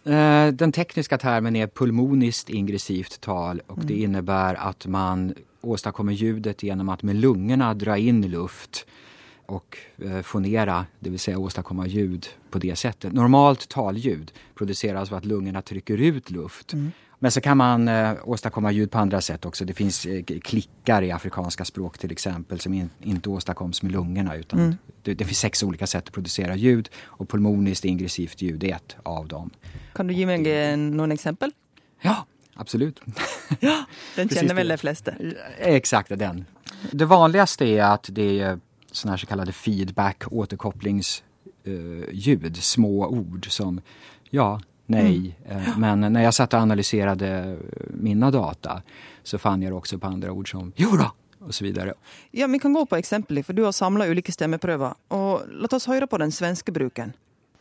Eh, 0.05 0.53
Den 0.53 0.73
tekniska 0.73 1.19
termen 1.19 1.57
är 1.57 1.67
pulmoniskt 1.67 2.51
ingressivt 2.51 3.21
tal 3.21 3.61
och 3.67 3.85
det 3.85 3.95
innebär 3.95 4.55
att 4.55 4.87
man 4.87 5.35
åstadkommer 5.63 6.13
ljudet 6.13 6.63
genom 6.63 6.89
att 6.89 7.03
med 7.03 7.17
lungorna 7.17 7.75
dra 7.75 7.97
in 7.99 8.23
luft 8.31 8.87
och 9.51 9.79
eh, 9.99 10.23
fonera, 10.23 10.87
det 10.99 11.11
vill 11.11 11.21
säga 11.21 11.39
åstadkomma 11.39 11.87
ljud 11.87 12.27
på 12.51 12.59
det 12.59 12.77
sättet. 12.77 13.13
Normalt 13.13 13.69
talljud 13.69 14.33
produceras 14.55 15.11
av 15.11 15.19
att 15.19 15.25
lungorna 15.25 15.63
trycker 15.63 15.99
ut 15.99 16.31
luft. 16.31 16.75
Men 17.23 17.31
så 17.31 17.41
kan 17.41 17.57
man 17.57 17.89
eh, 17.89 18.13
åstadkomma 18.25 18.73
ljud 18.73 18.91
på 18.91 18.99
andra 18.99 19.21
sätt 19.21 19.45
också. 19.45 19.65
Det 19.65 19.75
finns 19.75 20.07
eh, 20.07 20.23
klickar 20.23 21.03
i 21.03 21.11
afrikanska 21.11 21.65
språk 21.65 21.99
till 21.99 22.13
exempel 22.13 22.61
som 22.61 22.75
in, 22.75 22.91
inte 23.03 23.29
åstadkoms 23.29 23.83
med 23.83 23.93
lungorna 23.93 24.37
utan 24.37 24.77
det, 25.03 25.15
det 25.15 25.25
finns 25.25 25.39
sex 25.39 25.63
olika 25.63 25.87
sätt 25.87 26.05
att 26.07 26.13
producera 26.13 26.57
ljud 26.57 26.89
och 27.05 27.29
pulmoniskt 27.29 27.85
ingressivt 27.85 28.43
ljud 28.43 28.65
är 28.65 28.75
ett 28.75 28.97
av 29.03 29.29
dem. 29.29 29.51
Kan 29.93 30.07
du 30.07 30.15
gi 30.15 30.27
meg 30.27 30.45
det, 30.45 30.77
noen 30.77 31.13
eksempel? 31.13 31.53
Ja, 32.01 32.27
absolut. 32.55 33.01
Ja, 33.61 33.85
Den 34.17 34.29
känner 34.35 34.55
vel 34.55 34.69
de 34.69 34.79
fleste. 34.79 35.15
Exakt, 35.59 36.19
den. 36.19 36.45
Det 36.93 37.05
vanligaste 37.05 37.65
är 37.65 37.83
att 37.83 38.09
det 38.13 38.41
är 38.41 38.61
såna 38.93 39.13
här 39.13 39.19
så 39.19 39.27
kallade 39.27 39.53
feedback 39.53 40.23
återkopplingsljud, 40.33 42.57
små 42.57 43.07
ord 43.07 43.47
som 43.51 43.81
ja, 44.31 44.61
nej. 44.87 45.39
Eh, 45.49 45.79
Men 45.79 46.13
när 46.13 46.23
jag 46.23 46.35
satt 46.35 46.55
och 46.55 46.61
analyserade 46.61 47.59
mina 47.91 48.31
data 48.31 48.83
så 49.23 49.39
fann 49.39 49.63
jag 49.63 49.77
också 49.77 49.99
på 49.99 50.07
andra 50.07 50.33
ord 50.33 50.51
som 50.51 50.73
jo 50.77 50.97
då 50.97 51.13
och 51.47 51.55
så 51.55 51.65
vidare. 51.65 51.95
Ja, 52.31 52.47
Vi 52.47 52.59
kan 52.59 52.73
gå 52.73 52.87
på 52.87 52.97
exempel, 52.97 53.45
for 53.45 53.53
du 53.53 53.63
har 53.63 53.73
samlat 53.73 54.09
ulike 54.09 54.33
stemmeprøver. 54.33 54.95
Og 55.09 55.41
La 55.49 55.69
oss 55.73 55.87
höra 55.87 56.07
på 56.07 56.19
den 56.19 56.33
svenske 56.33 56.73
bruken. 56.73 57.13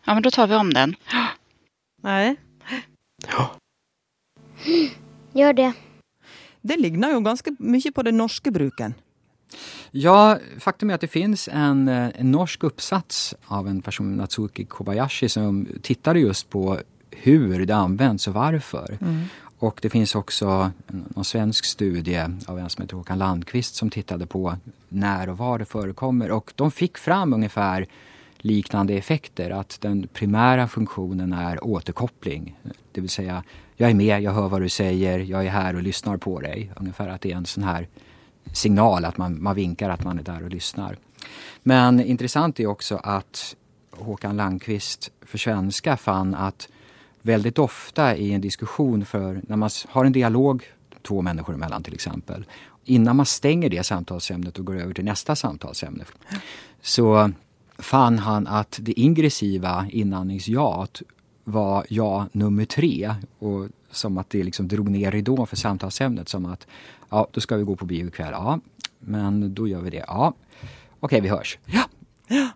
Ja, 0.05 0.13
men 0.13 0.23
då 0.23 0.31
tar 0.31 0.47
vi 0.47 0.55
om 0.55 0.73
den. 0.73 0.95
Nei. 2.03 2.35
Gjør 5.33 5.53
det. 5.53 5.73
Det 6.61 6.77
ligner 6.77 7.11
jo 7.13 7.19
ganske 7.21 7.55
mye 7.59 7.91
på 7.91 8.01
den 8.03 8.17
norske 8.17 8.51
bruken. 8.51 8.93
Ja, 9.91 10.37
faktum 10.59 10.89
är 10.89 10.93
att 10.93 11.01
det 11.01 11.07
finns 11.07 11.49
en, 11.51 11.87
eh, 11.87 12.09
en 12.15 12.31
norsk 12.31 12.63
uppsats 12.63 13.35
av 13.45 13.67
en 13.67 13.81
person, 13.81 14.17
Natsuki 14.17 14.65
Kobayashi, 14.65 15.29
som 15.29 15.67
tittade 15.81 16.19
just 16.19 16.49
på 16.49 16.79
hur 17.11 17.65
det 17.65 17.75
används 17.75 18.27
och 18.27 18.33
varför. 18.33 18.97
Och 19.59 19.79
det 19.81 19.89
finns 19.89 20.15
också 20.15 20.71
en, 21.15 21.23
svensk 21.23 21.65
studie 21.65 22.25
av 22.45 22.59
en 22.59 22.69
som 22.69 22.81
heter 22.81 22.95
Håkan 22.95 23.17
Landqvist 23.17 23.75
som 23.75 23.89
tittade 23.89 24.25
på 24.25 24.55
när 24.89 25.29
och 25.29 25.37
var 25.37 25.59
det 25.59 25.65
förekommer. 25.65 26.31
Och 26.31 26.53
de 26.55 26.71
fick 26.71 26.97
fram 26.97 27.33
ungefär 27.33 27.85
liknande 28.37 28.93
effekter. 28.93 29.49
Att 29.49 29.81
den 29.81 30.07
primära 30.13 30.67
funktionen 30.67 31.33
är 31.33 31.63
återkoppling. 31.63 32.57
Det 32.91 33.01
vill 33.01 33.09
säga, 33.09 33.43
jag 33.75 33.89
är 33.89 33.93
med, 33.93 34.21
jag 34.21 34.31
hör 34.31 34.49
vad 34.49 34.61
du 34.61 34.69
säger, 34.69 35.19
jag 35.19 35.45
är 35.45 35.49
här 35.49 35.75
och 35.75 35.83
lyssnar 35.83 36.17
på 36.17 36.39
dig. 36.39 36.71
Ungefär 36.75 37.09
att 37.09 37.21
det 37.21 37.31
är 37.31 37.35
en 37.35 37.45
sån 37.45 37.63
här 37.63 37.87
signal 38.53 39.05
att 39.05 39.17
man, 39.17 39.43
man 39.43 39.55
vinkar 39.55 39.89
att 39.89 40.03
man 40.03 40.19
är 40.19 40.23
där 40.23 40.43
och 40.43 40.49
lyssnar. 40.49 40.97
Men 41.63 41.99
intressant 41.99 42.59
är 42.59 42.67
också 42.67 42.95
att 43.03 43.55
Håkan 43.91 44.37
Landqvist 44.37 45.11
för 45.21 45.37
svenska 45.37 45.97
fann 45.97 46.35
att 46.35 46.67
väldigt 47.21 47.59
ofta 47.59 48.15
i 48.15 48.33
en 48.33 48.41
diskussion 48.41 49.05
för 49.05 49.41
när 49.47 49.55
man 49.55 49.69
har 49.87 50.05
en 50.05 50.11
dialog 50.11 50.63
två 51.07 51.21
människor 51.21 51.53
emellan 51.53 51.83
till 51.83 51.93
exempel. 51.93 52.45
Innan 52.85 53.15
man 53.15 53.25
stänger 53.25 53.69
det 53.69 53.85
samtalsämnet 53.85 54.59
och 54.59 54.65
går 54.65 54.79
över 54.79 54.93
till 54.93 55.05
nästa 55.05 55.35
samtalsämne 55.35 56.03
så 56.81 57.31
fann 57.77 58.19
han 58.19 58.47
att 58.47 58.79
det 58.81 58.99
ingressiva 58.99 59.87
inandningsjat 59.91 61.01
var 61.43 61.85
ja 61.89 62.27
nummer 62.31 62.65
tre. 62.65 63.15
Och 63.39 63.67
som 63.91 64.17
att 64.17 64.29
det 64.29 64.43
liksom 64.43 64.67
drog 64.67 64.89
ner 64.89 65.11
ridån 65.11 65.47
för 65.47 65.55
samtalsämnet. 65.55 66.29
Som 66.29 66.45
att, 66.45 66.67
ja 67.09 67.27
då 67.31 67.41
ska 67.41 67.55
vi 67.57 67.63
gå 67.63 67.75
på 67.75 67.85
bio 67.85 68.07
ikväll. 68.07 68.31
Ja, 68.31 68.59
men 68.99 69.53
då 69.53 69.67
gör 69.67 69.81
vi 69.81 69.89
det. 69.89 70.03
Ja, 70.07 70.33
okej 70.99 71.21
vi 71.21 71.29
hörs. 71.29 71.57
Ja. 71.65 71.83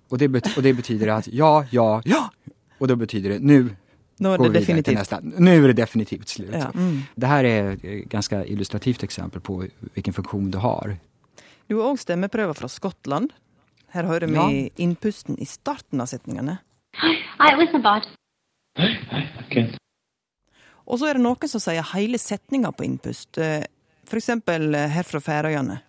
Och, 0.10 0.18
det 0.18 0.28
bet- 0.28 0.58
och 0.58 0.64
det 0.64 0.74
betyder 0.74 1.08
att 1.08 1.28
ja, 1.28 1.66
ja, 1.72 2.02
ja. 2.06 2.30
Och 2.78 2.88
då 2.88 2.96
betyder 2.96 3.30
det 3.30 3.40
nu 3.40 3.76
Nå 4.18 4.34
er 4.34 4.38
det 4.38 4.50
definitivt. 4.50 4.96
nästa. 4.98 5.20
Nu 5.22 5.64
är 5.64 5.68
det 5.68 5.74
definitivt 5.74 6.28
slut. 6.28 6.50
Ja. 6.54 6.72
Mm. 6.76 7.02
Det 7.16 7.28
her 7.28 7.44
er 7.44 7.72
et 7.84 8.10
ganske 8.10 8.44
illustrativt 8.48 9.04
eksempel 9.04 9.42
på 9.42 9.64
hvilken 9.94 10.14
funksjon 10.14 10.52
det 10.52 10.58
har. 10.60 10.98
Du 11.68 11.76
har 11.76 11.84
òg 11.94 11.98
stemmeprøver 12.00 12.54
fra 12.54 12.68
Skottland. 12.68 13.30
Her 13.94 14.04
hører 14.04 14.28
vi 14.28 14.34
Ja. 14.36 14.70
innpusten 14.78 15.38
i 15.40 15.46
starten 15.46 16.02
av 16.02 16.06
setningene. 16.06 16.58
I 17.40 17.56
wasn't 17.58 17.82
bad. 17.82 18.04
Og 20.88 21.00
så 21.00 21.08
er 21.10 21.14
det 21.18 21.24
noen 21.24 21.48
som 21.50 21.60
sier 21.64 21.86
hele 21.94 22.18
setninger 22.20 22.72
på 22.76 22.84
innpust. 22.88 23.38
F.eks. 23.38 23.70
For 24.10 24.20
eksempel 24.20 24.76
eh, 24.76 24.90
her 24.92 25.04
fra 25.08 25.20
Færøyene. 25.24 25.80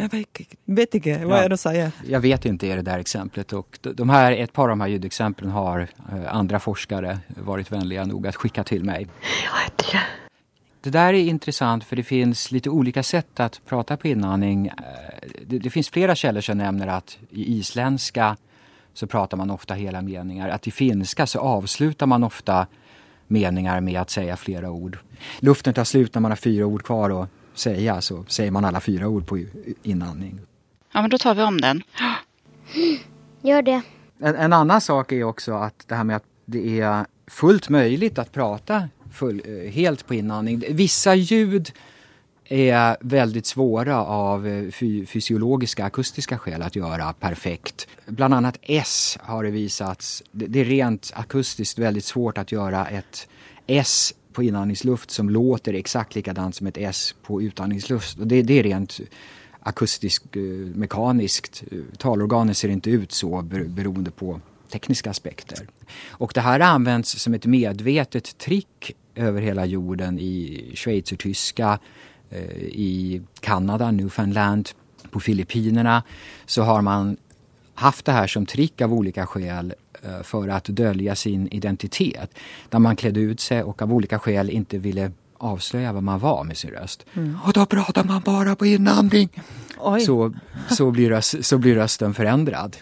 Jeg 0.00 0.08
vet 0.12 0.38
ikke, 0.44 0.56
vet 0.70 0.92
ikke 1.00 1.14
hva 1.26 1.38
Ja. 1.40 1.44
er 1.44 1.48
det 1.50 1.56
å 1.56 1.60
si. 1.60 1.72
Jeg 2.10 2.20
vet 2.22 2.44
ikke, 2.46 2.68
er 2.70 2.76
det 2.76 2.84
der 2.84 2.98
eksempelet. 3.00 3.52
och 3.52 3.78
de- 3.82 3.92
de 3.92 4.08
här, 4.10 4.32
ett 4.32 4.52
par 4.52 4.68
av 4.68 4.78
de 4.78 4.80
her 4.80 4.90
lydeksemplene 4.98 5.50
har 5.52 5.88
andre 6.28 6.58
forskere 6.58 7.20
vært 7.36 7.68
vennlige 7.70 8.06
nok 8.06 8.22
å 8.24 8.32
sende 8.32 8.64
til 8.64 8.84
meg. 8.84 9.08
Jeg 9.22 9.50
vet 9.52 9.76
ikke. 9.88 10.00
Det 10.82 10.92
der 10.92 11.12
er 11.14 11.28
interessant, 11.28 11.84
for 11.84 11.96
det 11.96 12.06
fins 12.06 12.52
litt 12.52 12.66
ulike 12.66 13.02
sett 13.04 13.34
å 13.40 13.50
prate 13.66 13.96
på 13.98 14.08
inandning. 14.16 14.68
Eh, 14.68 15.16
Det, 15.46 15.58
det 15.62 15.72
fins 15.72 15.88
flere 15.90 16.14
kilder 16.14 16.40
som 16.42 16.58
nevner 16.58 16.88
at 16.88 17.16
i 17.32 17.58
isländska 17.58 18.36
så 18.94 19.06
pratar 19.06 19.36
man 19.36 19.50
ofta 19.50 19.74
hela 19.74 20.02
meningar. 20.02 20.48
Att 20.48 20.66
i 20.66 20.70
finska 20.70 21.26
så 21.26 21.38
avslutar 21.38 22.06
man 22.06 22.24
ofta 22.24 22.66
meningar 23.26 23.80
med 23.80 24.00
att 24.00 24.10
säga 24.10 24.36
flera 24.36 24.70
ord. 24.70 24.98
Luften 25.40 25.74
tar 25.74 25.84
slut 25.84 26.14
när 26.14 26.20
man 26.20 26.30
har 26.30 26.36
fyra 26.36 26.66
ord 26.66 26.82
kvar 26.82 27.22
att 27.22 27.28
säga 27.54 28.00
så 28.00 28.24
säger 28.28 28.50
man 28.50 28.64
alla 28.64 28.80
fyra 28.80 29.08
ord 29.08 29.26
på 29.26 29.38
innanning. 29.38 29.74
inandning. 29.82 30.40
Ja, 30.92 31.00
men 31.00 31.10
då 31.10 31.18
tar 31.18 31.34
vi 31.34 31.42
om 31.42 31.60
den. 31.60 31.82
Gjør 33.42 33.62
det. 33.62 33.82
En, 34.18 34.34
en 34.34 34.52
annan 34.52 34.80
sak 34.80 35.12
är 35.12 35.24
också 35.24 35.52
att 35.52 35.84
det 35.86 35.94
här 35.94 36.04
med 36.04 36.16
att 36.16 36.24
det 36.44 36.80
är 36.80 37.06
fullt 37.26 37.68
möjligt 37.68 38.18
att 38.18 38.32
prata 38.32 38.88
full, 39.12 39.42
eh, 39.44 39.72
helt 39.72 40.06
på 40.06 40.14
inandning. 40.14 40.64
Vissa 40.70 41.14
ljud 41.14 41.72
är 42.50 42.96
väldigt 43.00 43.46
svåra 43.46 44.04
av 44.04 44.46
eh, 44.46 44.70
fy 44.70 45.06
fysiologiska 45.06 45.84
akustiska 45.84 46.38
skäl 46.38 46.62
att 46.62 46.76
göra 46.76 47.12
perfekt. 47.12 47.88
Bland 48.06 48.34
annat 48.34 48.58
S 48.62 49.18
har 49.22 49.44
det 49.44 49.50
visats, 49.50 50.22
det 50.32 50.60
är 50.60 50.64
rent 50.64 51.12
akustiskt 51.14 51.78
väldigt 51.78 52.04
svårt 52.04 52.38
att 52.38 52.52
göra 52.52 52.86
ett 52.86 53.28
S 53.66 54.14
på 54.32 54.42
inandningsluft 54.42 55.10
som 55.10 55.30
låter 55.30 55.74
exakt 55.74 56.14
likadant 56.14 56.54
som 56.54 56.66
ett 56.66 56.76
S 56.76 57.14
på 57.22 57.42
utandningsluft. 57.42 58.16
Det, 58.20 58.42
det 58.42 58.58
är 58.58 58.62
rent 58.62 59.00
akustiskt 59.60 60.36
eh, 60.36 60.42
mekaniskt. 60.74 61.62
Talorganet 61.98 62.56
ser 62.56 62.68
inte 62.68 62.90
ut 62.90 63.12
så 63.12 63.42
beroende 63.42 64.10
på 64.10 64.40
tekniska 64.72 65.10
aspekter. 65.10 65.66
Och 66.08 66.32
det 66.34 66.40
här 66.40 66.60
används 66.60 67.22
som 67.22 67.34
ett 67.34 67.46
medvetet 67.46 68.38
trick 68.38 68.96
över 69.14 69.42
hela 69.42 69.66
jorden 69.66 70.18
i 70.18 70.64
schweizertyska, 70.74 71.78
i 72.72 73.22
Kanada, 73.40 73.90
Newfoundland, 73.90 74.68
på 75.10 75.20
Filippinerna 75.20 76.02
så 76.46 76.62
har 76.62 76.82
man 76.82 77.16
haft 77.74 78.04
det 78.04 78.12
här 78.12 78.26
som 78.26 78.46
trick 78.46 78.80
av 78.80 78.94
olika 78.94 79.26
skäl 79.26 79.74
eh, 80.02 80.22
för 80.22 80.48
att 80.48 80.64
dölja 80.64 81.14
sin 81.14 81.48
identitet. 81.48 82.30
Där 82.68 82.78
man 82.78 82.96
klädde 82.96 83.20
ut 83.20 83.40
sig 83.40 83.62
och 83.62 83.82
av 83.82 83.92
olika 83.92 84.18
skäl 84.18 84.50
inte 84.50 84.78
ville 84.78 85.12
avslöja 85.38 85.92
vad 85.92 86.02
man 86.02 86.18
var 86.18 86.44
med 86.44 86.56
sin 86.56 86.70
röst. 86.70 87.06
Och 87.44 87.52
då 87.52 87.66
pratar 87.66 88.04
man 88.04 88.22
bara 88.24 88.56
på 88.56 88.66
inandning. 88.66 89.28
Så, 90.06 90.34
så, 90.70 90.90
blir 90.90 91.10
röst, 91.10 91.44
så 91.44 91.58
blir 91.58 91.74
rösten 91.74 92.14
förändrad. 92.14 92.76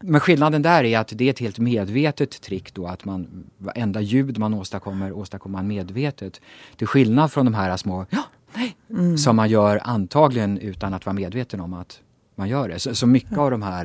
Men 0.00 0.20
skillnaden 0.20 0.62
där 0.62 0.84
är 0.84 0.98
att 0.98 1.12
det 1.14 1.24
är 1.24 1.30
ett 1.30 1.38
helt 1.38 1.58
medvetet 1.58 2.40
trick 2.40 2.74
då 2.74 2.86
att 2.86 3.04
man, 3.04 3.44
varenda 3.58 4.00
ljud 4.00 4.38
man 4.38 4.54
åstadkommer, 4.54 5.12
åstadkommer 5.12 5.58
man 5.58 5.66
medvetet. 5.66 6.40
Till 6.76 6.86
skillnad 6.86 7.32
från 7.32 7.44
de 7.44 7.54
här 7.54 7.76
små 7.76 8.06
ja, 8.10 8.22
nej, 8.92 9.18
som 9.18 9.36
man 9.36 9.48
gör 9.48 9.80
antagligen 9.84 10.58
utan 10.58 10.94
att 10.94 11.06
vara 11.06 11.14
medveten 11.14 11.60
om 11.60 11.74
att 11.74 12.00
man 12.34 12.48
gör 12.48 12.68
det. 12.68 12.78
Så, 12.78 12.94
så 12.94 13.06
mycket 13.06 13.38
av 13.38 13.50
de 13.50 13.62
här 13.62 13.84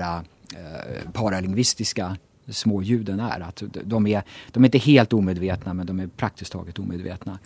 eh, 0.56 1.12
paralingvistiska 1.14 2.18
småljuden 2.50 3.20
är 3.20 3.40
att 3.40 3.64
de 3.84 4.08
är, 4.08 4.24
de 4.52 4.64
är 4.64 4.68
inte 4.68 4.78
helt 4.78 5.14
omedvetna 5.14 5.74
men 5.74 5.86
de 5.86 6.00
är 6.00 6.08
praktiskt 6.08 6.52
taget 6.52 6.80
omedvetna. 6.80 7.40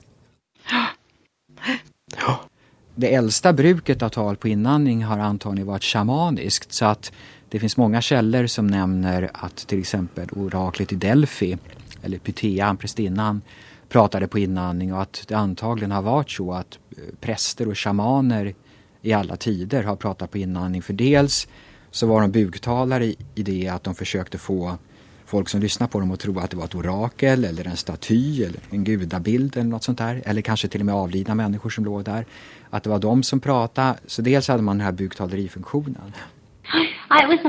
Det 2.96 3.14
äldsta 3.14 3.54
bruket 3.54 4.02
av 4.02 4.10
tal 4.10 4.36
på 4.36 4.48
inandning 4.48 5.04
har 5.04 5.20
antagligen 5.20 5.68
varit 5.68 5.84
shamaniskt 5.84 6.72
så 6.72 6.86
att 6.86 7.12
det 7.50 7.60
finns 7.60 7.78
många 7.78 8.02
källor 8.02 8.48
som 8.48 8.68
nämner 8.68 9.32
att 9.34 9.56
till 9.56 9.80
exempel 9.80 10.30
oraklet 10.32 10.92
i 10.92 10.96
Delphi 10.96 11.58
eller 12.04 12.18
Pythea, 12.18 12.76
prästinnan, 12.80 13.42
pratade 13.90 14.28
på 14.28 14.40
inandning 14.40 14.94
och 14.94 15.02
att 15.02 15.24
det 15.28 15.36
antagligen 15.36 15.92
har 15.92 16.02
varit 16.02 16.32
så 16.32 16.54
att 16.54 16.80
präster 17.20 17.68
och 17.68 17.78
shamaner 17.78 18.54
i 19.02 19.14
alla 19.14 19.36
tider 19.36 19.84
har 19.84 19.96
pratat 19.96 20.32
på 20.32 20.38
inandning. 20.38 20.82
För 20.82 20.94
dels 20.94 21.48
så 21.92 22.08
var 22.08 22.22
de 22.22 22.32
buktalare 22.32 23.06
i- 23.06 23.18
det 23.36 23.68
att 23.68 23.84
de 23.84 23.96
försökte 23.96 24.38
få 24.38 24.78
folk 25.26 25.50
som 25.50 25.62
lyssnar 25.62 25.88
på 25.88 26.00
dem 26.00 26.12
att 26.12 26.20
tro 26.20 26.40
att 26.40 26.50
det 26.52 26.58
var 26.58 26.66
ett 26.66 26.76
orakel 26.76 27.46
eller 27.46 27.68
en 27.68 27.78
staty 27.78 28.44
eller 28.44 28.60
en 28.70 28.84
gudabild 28.84 29.58
eller 29.58 29.70
något 29.70 29.84
sånt 29.84 29.98
där. 29.98 30.22
Eller 30.26 30.42
kanske 30.42 30.68
till 30.68 30.80
och 30.82 30.86
med 30.86 30.96
avlidna 30.96 31.36
människor 31.36 31.70
som 31.70 31.86
låg 31.86 32.04
där. 32.04 32.26
Att 32.70 32.84
det 32.84 32.90
var 32.90 33.00
de 33.00 33.24
som 33.24 33.40
pratade. 33.40 34.00
Så 34.08 34.22
dels 34.22 34.48
hade 34.48 34.64
man 34.64 34.78
den 34.78 34.86
här 34.86 34.92
buktalerifunktionen. 34.92 36.14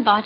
Bart. 0.05 0.25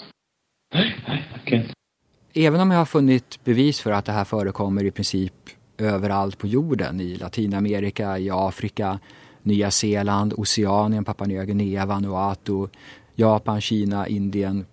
Även 2.34 2.60
om 2.60 2.70
jag 2.70 2.78
har 2.78 2.84
funnit 2.84 3.44
bevis 3.44 3.80
för 3.80 3.92
att 3.92 4.04
det 4.04 4.12
här 4.12 4.24
förekommer 4.24 4.84
i 4.84 4.90
princip 4.90 5.34
överallt 5.78 6.38
på 6.38 6.46
jorden, 6.46 7.00
i 7.00 7.16
Latinamerika, 7.16 8.18
i 8.18 8.30
Afrika, 8.30 8.98
Nya 9.42 9.70
Zeeland, 9.70 10.34
Oceanien, 10.36 11.04
Papua 11.04 11.26
Nya 11.26 11.44
Guinea, 11.44 11.86
Vanuatu, 11.86 12.68
Japan, 13.14 13.60
Kina, 13.60 14.08
Indien 14.08 14.66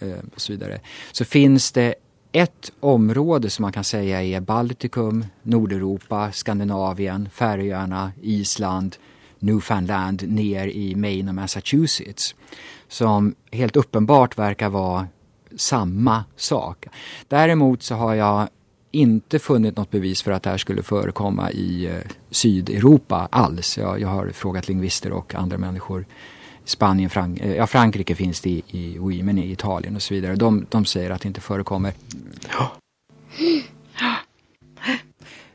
eh, 0.00 0.18
och 0.34 0.40
så 0.40 0.52
vidare. 0.52 0.80
Så 1.12 1.24
finns 1.24 1.72
det 1.72 1.94
ett 2.32 2.72
område 2.80 3.50
som 3.50 3.62
man 3.62 3.72
kan 3.72 3.84
säga 3.84 4.22
är 4.22 4.40
Baltikum, 4.40 5.24
Nordeuropa, 5.42 6.32
Skandinavien, 6.32 7.28
Färöarna, 7.32 8.12
Island, 8.22 8.96
Newfoundland 9.38 10.28
ner 10.28 10.66
i 10.66 10.94
Maine 10.94 11.28
och 11.28 11.34
Massachusetts. 11.34 12.34
Som 12.88 13.34
helt 13.52 13.76
uppenbart 13.76 14.38
verkar 14.38 14.68
vara 14.68 15.06
samma 15.56 16.24
sak. 16.36 16.86
Däremot 17.28 17.82
så 17.82 17.94
har 17.94 18.14
jag 18.14 18.48
inte 18.90 19.38
funnit 19.38 19.76
något 19.76 19.90
bevis 19.90 20.22
för 20.22 20.32
att 20.32 20.42
det 20.42 20.50
här 20.50 20.58
skulle 20.58 20.82
förekomma 20.82 21.50
i 21.50 21.86
eh, 21.86 21.92
Sydeuropa 22.30 23.28
alls. 23.30 23.78
Jag, 23.78 24.00
jag 24.00 24.08
har 24.08 24.28
frågat 24.28 24.68
lingvister 24.68 25.12
och 25.12 25.34
andra 25.34 25.58
människor. 25.58 26.04
Spanien, 26.64 27.10
Frank 27.10 27.40
eh, 27.40 27.54
ja, 27.54 27.66
Frankrike 27.66 28.14
finns 28.14 28.40
det 28.40 28.50
i, 28.50 28.62
i, 28.70 28.98
oui, 28.98 29.22
men 29.22 29.38
i 29.38 29.52
Italien 29.52 29.96
och 29.96 30.02
så 30.02 30.14
vidare. 30.14 30.36
De, 30.36 30.66
de 30.68 30.84
säger 30.84 31.10
att 31.10 31.20
det 31.20 31.28
inte 31.28 31.40
förekommer. 31.40 31.92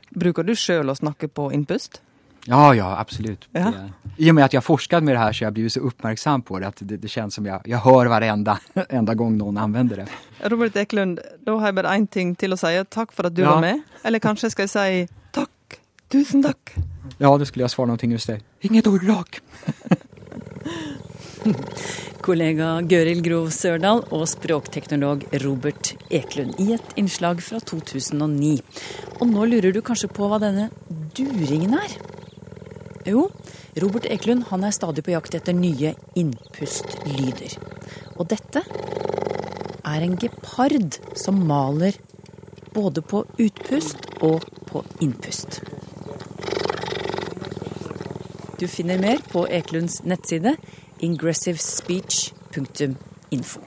Bruker 0.10 0.44
du 0.44 0.56
själv 0.56 0.90
å 0.90 0.96
snakke 0.96 1.28
på 1.28 1.54
innpust? 1.54 2.02
Ja, 2.48 2.76
ja, 2.76 2.98
absolut. 3.00 3.48
Ja. 3.52 3.60
Det- 3.60 3.92
I 4.26 4.32
och 4.32 4.36
med 4.36 4.46
att 4.46 4.54
jag 4.54 4.64
forskat 4.64 5.04
med 5.04 5.16
det 5.16 5.20
här 5.20 5.34
så 5.34 5.44
har 5.44 5.46
jag 5.46 5.54
blivit 5.54 5.74
så 5.74 5.80
uppmärksam 5.80 6.42
på 6.42 6.60
det 6.60 6.68
att 6.68 6.76
det, 6.80 6.98
det 6.98 7.08
känns 7.08 7.34
som 7.36 7.46
jag, 7.46 7.62
jag 7.66 7.78
hör 7.78 8.06
varenda 8.06 8.60
enda 8.90 9.14
gång 9.14 9.38
någon 9.38 9.58
använder 9.58 9.96
det. 9.98 10.08
Robert 10.50 10.76
Eklund, 10.76 11.20
da 11.46 11.52
har 11.58 11.66
jeg 11.68 11.76
bare 11.76 11.88
én 11.98 12.08
ting 12.08 12.36
til 12.36 12.54
å 12.54 12.58
si. 12.58 12.84
Takk 12.90 13.12
for 13.12 13.26
at 13.26 13.36
du 13.36 13.42
Ja. 13.42 13.50
var 13.54 13.62
med. 13.62 13.82
Eller 14.04 14.20
kanskje 14.20 14.50
skal 14.50 14.64
jeg 14.64 14.70
si 14.70 15.14
takk. 15.32 15.80
Tusen 16.12 16.44
takk. 16.44 16.76
Ja, 17.18 17.38
då 17.38 17.46
skulle 17.46 17.64
jag 17.64 17.72
svara 17.72 17.86
någonting 17.88 18.12
just 18.12 18.28
det. 18.28 18.40
Inget 18.62 18.88
ordrak. 18.88 19.42
Kollega 22.26 22.82
Gøril 22.82 23.22
Grov 23.22 23.50
Sørdal 23.54 24.02
og 24.12 24.24
språkteknolog 24.30 25.26
Robert 25.44 25.92
Eklund 26.10 26.56
i 26.60 26.72
et 26.74 26.96
innslag 26.98 27.42
fra 27.46 27.60
2009. 27.62 28.56
Og 29.20 29.28
nå 29.30 29.46
lurer 29.52 29.76
du 29.76 29.82
kanskje 29.86 30.10
på 30.10 30.26
hva 30.32 30.40
denne 30.42 30.70
duringen 31.18 31.76
er? 31.78 31.94
Jo, 33.06 33.30
Robert 33.82 34.06
Eklund 34.10 34.44
han 34.50 34.64
er 34.66 34.72
stadig 34.74 35.04
på 35.06 35.12
jakt 35.14 35.36
etter 35.38 35.54
nye 35.54 35.94
innpustlyder. 36.18 37.54
Og 38.18 38.26
dette 38.32 38.64
er 39.86 40.02
en 40.02 40.18
gepard 40.18 40.98
som 41.14 41.46
maler 41.46 41.94
både 42.74 43.02
på 43.06 43.22
utpust 43.38 44.10
og 44.26 44.42
på 44.66 44.82
innpust. 45.06 45.62
Du 48.58 48.66
finner 48.72 48.98
mer 48.98 49.22
på 49.30 49.46
Eklunds 49.54 50.02
nettside 50.08 50.56
ingressivespeech.info. 51.06 53.62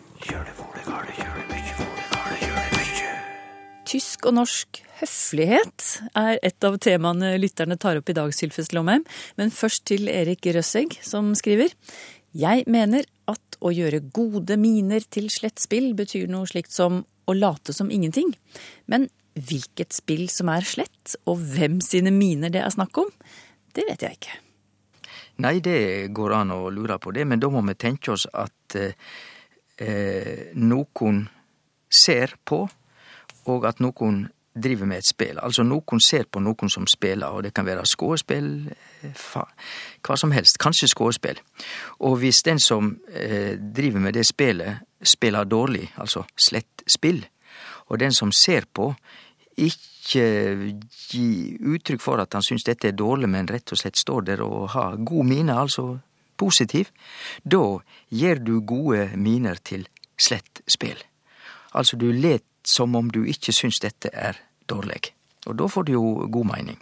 Tysk 3.87 4.27
og 4.27 4.35
norsk 4.42 4.88
høflighet 5.00 5.87
er 6.18 6.38
et 6.46 6.64
av 6.66 6.78
temaene 6.82 7.37
lytterne 7.40 7.78
tar 7.80 8.00
opp 8.00 8.11
i 8.11 8.16
dag, 8.16 8.32
Sylfest 8.34 8.74
Lomheim. 8.76 9.04
Men 9.38 9.52
først 9.54 9.87
til 9.90 10.11
Erik 10.12 10.46
Røssegg, 10.54 10.98
som 11.04 11.34
skriver. 11.38 11.74
Jeg 12.37 12.66
mener 12.70 13.06
at 13.30 13.58
å 13.64 13.72
gjøre 13.74 14.02
gode 14.14 14.58
miner 14.61 15.04
til 15.11 15.30
slett 15.32 15.61
spill 15.62 15.92
betyr 15.98 16.28
noe 16.30 16.48
slikt 16.50 16.74
som 16.74 17.02
å 17.28 17.37
late 17.37 17.74
som 17.76 17.90
ingenting. 17.92 18.34
Men 18.87 19.08
hvilket 19.38 19.94
spill 19.96 20.26
som 20.32 20.50
er 20.52 20.66
slett, 20.66 21.16
og 21.28 21.40
hvem 21.54 21.78
sine 21.84 22.12
miner 22.14 22.52
det 22.52 22.62
er 22.64 22.74
snakk 22.74 22.98
om, 23.04 23.11
det 23.76 23.87
vet 23.88 24.04
jeg 24.04 24.18
ikke. 24.18 24.38
Nei, 25.44 25.58
det 25.62 26.11
går 26.16 26.34
an 26.40 26.54
å 26.56 26.62
lure 26.74 26.98
på 26.98 27.12
det, 27.14 27.26
men 27.28 27.38
da 27.38 27.50
må 27.52 27.62
vi 27.68 27.76
tenke 27.78 28.11
oss 28.16 28.26
at 28.32 28.74
eh, 28.78 28.96
eh, 29.78 30.48
noen 30.58 31.22
ser 31.88 32.34
på, 32.42 32.64
og 33.48 33.68
at 33.68 33.78
noen 33.80 34.26
driver 34.62 34.86
med 34.86 35.02
et 35.02 35.08
spill. 35.08 35.38
Altså 35.42 35.64
noen 35.66 36.00
ser 36.00 36.26
på 36.30 36.40
noen 36.42 36.70
som 36.72 36.86
spiller, 36.86 37.28
og 37.28 37.44
det 37.46 37.54
kan 37.54 37.66
være 37.66 37.86
skuespill, 37.86 38.50
eh, 39.02 39.24
hva 40.04 40.16
som 40.16 40.32
helst. 40.32 40.58
Kanskje 40.62 40.90
skuespill. 40.92 41.40
Og 42.00 42.18
hvis 42.22 42.42
den 42.46 42.60
som 42.62 42.96
eh, 43.12 43.56
driver 43.58 44.00
med 44.00 44.18
det 44.18 44.26
spillet, 44.26 44.84
spiller 45.02 45.44
dårlig, 45.44 45.92
altså 45.96 46.24
slett 46.36 46.82
spill, 46.86 47.24
og 47.88 48.00
den 48.00 48.12
som 48.12 48.32
ser 48.32 48.66
på, 48.74 48.92
ikke 49.58 50.24
gi 51.10 51.58
uttrykk 51.58 52.02
for 52.02 52.22
at 52.22 52.34
han 52.34 52.44
syns 52.44 52.66
dette 52.66 52.90
er 52.90 52.96
dårlig, 52.96 53.28
men 53.30 53.48
rett 53.50 53.72
og 53.72 53.80
slett 53.80 53.98
står 53.98 54.26
der 54.30 54.42
og 54.44 54.70
har 54.74 54.96
god 54.96 55.26
mine, 55.26 55.54
altså 55.54 55.98
positiv, 56.38 56.92
da 57.42 57.80
gir 58.14 58.42
du 58.44 58.60
gode 58.60 59.10
miner 59.16 59.58
til 59.64 59.88
slett 60.18 60.62
spill. 60.70 61.00
Altså 61.74 61.98
du 61.98 62.10
let 62.12 62.44
som 62.66 62.94
om 62.96 63.10
du 63.10 63.24
ikke 63.24 63.52
syns 63.54 63.80
dette 63.82 64.10
er 64.12 64.38
dårlig. 64.68 65.12
Og 65.48 65.57
da 65.57 65.68
får 65.70 65.87
du 65.88 65.92
jo 65.94 66.04
god 66.33 66.48
mening. 66.50 66.78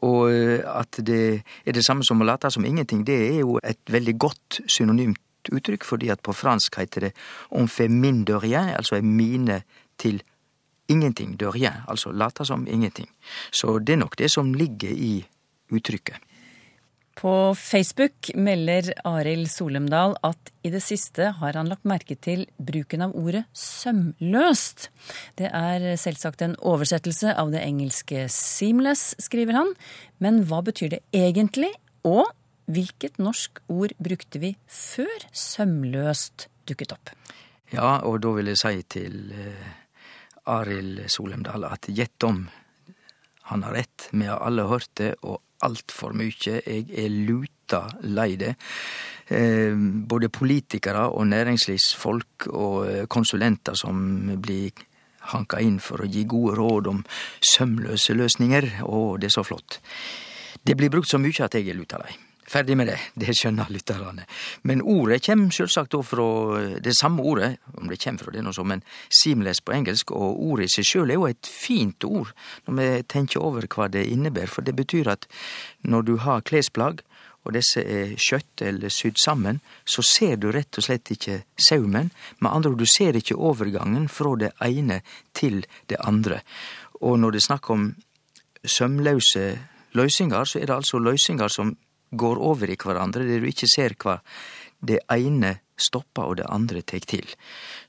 Og 0.00 0.30
eh, 0.32 0.60
at 0.64 1.00
det 1.04 1.42
er 1.66 1.76
det 1.76 1.84
samme 1.84 2.06
som 2.06 2.22
å 2.22 2.26
late 2.28 2.50
som 2.50 2.64
ingenting, 2.64 3.04
det 3.06 3.18
er 3.28 3.40
jo 3.42 3.58
et 3.62 3.80
veldig 3.90 4.16
godt 4.18 4.60
synonymt 4.66 5.52
uttrykk, 5.52 5.84
fordi 5.86 6.10
at 6.12 6.22
på 6.24 6.34
fransk 6.36 6.80
heter 6.80 7.08
det 7.08 7.12
on 7.50 7.68
fait 7.68 7.88
mine 7.88 8.24
de 8.24 8.36
rien, 8.36 8.74
altså 8.76 8.98
en 8.98 9.12
mine 9.16 9.62
til 9.98 10.22
ingenting, 10.88 11.36
de 11.40 11.50
rien, 11.52 11.84
altså 11.88 12.12
late 12.12 12.44
som 12.44 12.66
ingenting. 12.68 13.08
Så 13.52 13.78
det 13.78 13.96
er 13.96 14.02
nok 14.04 14.18
det 14.18 14.30
som 14.30 14.54
ligger 14.54 14.90
i 14.90 15.26
uttrykket. 15.72 16.16
På 17.18 17.54
Facebook 17.54 18.30
melder 18.34 18.92
Arild 19.02 19.48
Solemdal 19.50 20.12
at 20.22 20.52
i 20.62 20.70
det 20.70 20.84
siste 20.84 21.32
har 21.40 21.56
han 21.58 21.66
lagt 21.66 21.88
merke 21.88 22.14
til 22.14 22.44
bruken 22.62 23.02
av 23.08 23.16
ordet 23.18 23.40
sømløst. 23.58 24.86
Det 25.34 25.50
er 25.50 25.96
selvsagt 25.98 26.44
en 26.46 26.54
oversettelse 26.62 27.32
av 27.34 27.50
det 27.50 27.64
engelske 27.64 28.28
seamless, 28.30 29.16
skriver 29.18 29.58
han. 29.58 29.72
Men 30.22 30.44
hva 30.46 30.60
betyr 30.62 30.94
det 30.94 31.00
egentlig? 31.10 31.72
Og 32.06 32.30
hvilket 32.70 33.18
norsk 33.18 33.58
ord 33.66 33.96
brukte 33.98 34.38
vi 34.38 34.52
før 34.70 35.26
sømløst 35.34 36.46
dukket 36.70 36.94
opp? 36.94 37.10
Ja, 37.74 37.98
og 38.06 38.22
da 38.22 38.36
vil 38.38 38.52
jeg 38.52 38.62
si 38.62 38.86
til 38.94 39.34
eh, 39.34 39.74
Arild 40.54 41.02
Solemdal 41.10 41.66
at 41.66 41.90
gjett 41.90 42.30
om 42.30 42.44
han 43.50 43.66
har 43.66 43.74
rett. 43.74 44.06
Vi 44.12 44.30
har 44.30 44.38
alle 44.44 44.70
hørt 44.70 44.92
det, 45.00 45.16
og 45.26 45.42
altfor 45.66 46.14
mye. 46.16 46.60
Jeg 46.64 46.86
er 46.88 47.08
luta 47.28 47.84
lei 48.06 48.36
det. 48.40 48.54
Eh, 49.28 49.74
både 50.08 50.30
politikere 50.32 51.08
og 51.10 51.26
næringslivsfolk 51.28 52.48
og 52.52 52.78
eh, 52.88 53.06
konsulenter 53.06 53.76
som 53.76 54.36
blir 54.40 54.86
hanka 55.34 55.60
inn 55.60 55.76
for 55.82 56.04
å 56.04 56.08
gi 56.08 56.24
gode 56.28 56.56
råd 56.56 56.88
om 56.94 57.02
sømløse 57.40 58.16
løsninger. 58.16 58.70
Å, 58.86 59.02
det 59.20 59.28
er 59.28 59.36
så 59.36 59.44
flott. 59.44 59.80
Det 60.64 60.76
blir 60.76 60.92
brukt 60.92 61.10
så 61.10 61.20
mye 61.20 61.44
at 61.44 61.54
jeg 61.58 61.68
er 61.68 61.78
luta 61.78 62.00
lei. 62.00 62.16
Ferdig 62.48 62.76
med 62.80 62.88
det. 62.88 62.96
Det 63.12 63.34
skjønner 63.36 63.68
lytterne. 63.68 64.24
Men 64.64 64.80
ordet 64.80 65.20
kommer 65.26 65.52
selvsagt 65.52 65.92
da 65.92 66.00
fra 66.00 66.28
det 66.80 66.94
samme 66.96 67.20
ordet, 67.20 67.58
om 67.76 67.90
det 67.90 67.98
kommer 68.00 68.24
fra 68.24 68.32
det 68.32 68.44
nå 68.44 68.52
men 68.64 68.82
seamless 69.12 69.60
på 69.60 69.74
engelsk, 69.76 70.14
og 70.16 70.40
ordet 70.40 70.70
i 70.70 70.78
seg 70.78 70.88
sjøl 70.88 71.10
er 71.12 71.20
jo 71.20 71.26
et 71.28 71.50
fint 71.52 72.04
ord 72.08 72.32
når 72.66 72.78
vi 72.78 72.88
tenker 73.12 73.44
over 73.44 73.68
hva 73.68 73.90
det 73.92 74.06
innebærer, 74.08 74.48
for 74.48 74.64
det 74.64 74.74
betyr 74.78 75.10
at 75.12 75.28
når 75.84 76.08
du 76.08 76.16
har 76.24 76.46
klesplagg, 76.48 77.02
og 77.44 77.54
disse 77.56 77.80
er 77.80 78.16
skjøtt 78.20 78.62
eller 78.64 78.92
sydd 78.92 79.20
sammen, 79.20 79.60
så 79.84 80.02
ser 80.04 80.36
du 80.36 80.50
rett 80.52 80.80
og 80.80 80.84
slett 80.84 81.12
ikke 81.14 81.42
saumen. 81.60 82.10
Med 82.40 82.50
andre 82.50 82.72
ord, 82.72 82.80
du 82.80 82.88
ser 82.88 83.16
ikke 83.16 83.38
overgangen 83.38 84.08
fra 84.12 84.34
det 84.40 84.50
ene 84.64 85.00
til 85.36 85.62
det 85.88 86.00
andre. 86.04 86.42
Og 87.00 87.16
når 87.20 87.36
det 87.36 87.42
er 87.42 87.46
snakk 87.46 87.70
om 87.72 87.90
sømløse 88.64 89.46
løsninger, 89.96 90.44
så 90.44 90.58
er 90.58 90.66
det 90.66 90.76
altså 90.76 91.00
løsninger 91.00 91.48
som 91.48 91.76
går 92.10 92.40
over 92.40 92.70
i 92.70 92.78
hverandre, 92.78 93.26
der 93.28 93.42
du 93.42 93.48
ikke 93.50 93.70
ser 93.70 93.96
hva 94.00 94.18
det 94.80 95.00
ene 95.10 95.58
stopper 95.78 96.30
og 96.30 96.38
det 96.40 96.48
andre 96.50 96.82
tek 96.82 97.06
til. 97.06 97.28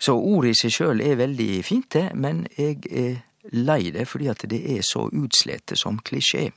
Så 0.02 0.16
ordet 0.18 0.54
i 0.54 0.60
seg 0.60 0.76
sjøl 0.76 1.02
er 1.06 1.20
veldig 1.20 1.50
fint, 1.66 1.90
det, 1.94 2.10
men 2.18 2.46
jeg 2.58 2.82
er 2.90 3.18
lei 3.56 3.90
det 3.96 4.06
fordi 4.10 4.28
at 4.30 4.44
det 4.52 4.60
er 4.76 4.84
så 4.86 5.06
utslete 5.08 5.78
som 5.80 6.00
klisjé. 6.06 6.50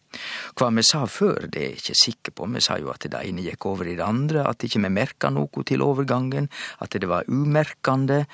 Hva 0.59 0.69
vi 0.75 0.85
sa 0.87 1.05
før, 1.09 1.47
det 1.49 1.61
er 1.61 1.71
jeg 1.71 1.81
ikke 1.81 1.99
sikker 2.03 2.37
på. 2.37 2.49
Vi 2.53 2.65
sa 2.65 2.79
jo 2.81 2.93
at 2.93 3.07
det 3.07 3.23
ene 3.23 3.45
gikk 3.47 3.67
over 3.71 3.89
i 3.89 3.97
det 3.97 4.07
andre, 4.07 4.45
at 4.49 4.67
ikke 4.67 4.83
vi 4.83 4.93
merka 4.93 5.33
noe 5.33 5.67
til 5.69 5.85
overgangen, 5.85 6.51
at 6.85 6.99
det 6.99 7.09
var 7.09 7.29
umerkande. 7.31 8.25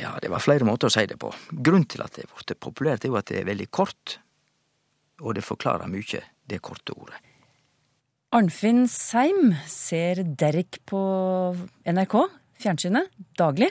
Ja, 0.00 0.14
det 0.22 0.30
var 0.32 0.44
flere 0.44 0.68
måter 0.68 0.88
å 0.88 0.94
si 0.94 1.06
det 1.08 1.18
på. 1.20 1.32
Grunnen 1.50 1.88
til 1.90 2.04
at 2.04 2.16
det 2.16 2.26
er 2.26 2.32
blitt 2.32 2.56
populært, 2.60 3.04
er 3.04 3.12
jo 3.12 3.20
at 3.20 3.32
det 3.32 3.42
er 3.42 3.50
veldig 3.50 3.70
kort, 3.74 4.18
og 5.22 5.36
det 5.36 5.44
forklarer 5.46 5.90
mykje, 5.90 6.22
det 6.50 6.62
korte 6.64 6.96
ordet. 6.96 7.20
Arnfinn 8.34 8.88
Seim 8.90 9.52
ser 9.70 10.24
Derek 10.26 10.80
på 10.90 10.98
NRK, 11.86 12.16
fjernsynet, 12.58 13.12
daglig. 13.38 13.68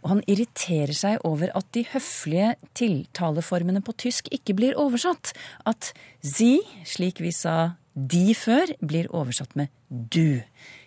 Og 0.00 0.06
han 0.14 0.22
irriterer 0.24 0.96
seg 0.96 1.26
over 1.28 1.52
at 1.58 1.68
de 1.76 1.82
høflige 1.90 2.54
tiltaleformene 2.80 3.82
på 3.84 3.92
tysk 4.00 4.30
ikke 4.32 4.56
blir 4.56 4.80
oversatt. 4.80 5.34
At 5.68 5.90
«zi», 6.24 6.62
slik 6.88 7.20
vi 7.20 7.34
sa 7.36 7.76
de 7.92 8.32
før, 8.32 8.72
blir 8.80 9.12
oversatt 9.12 9.52
med 9.60 9.68
du. 9.84 10.40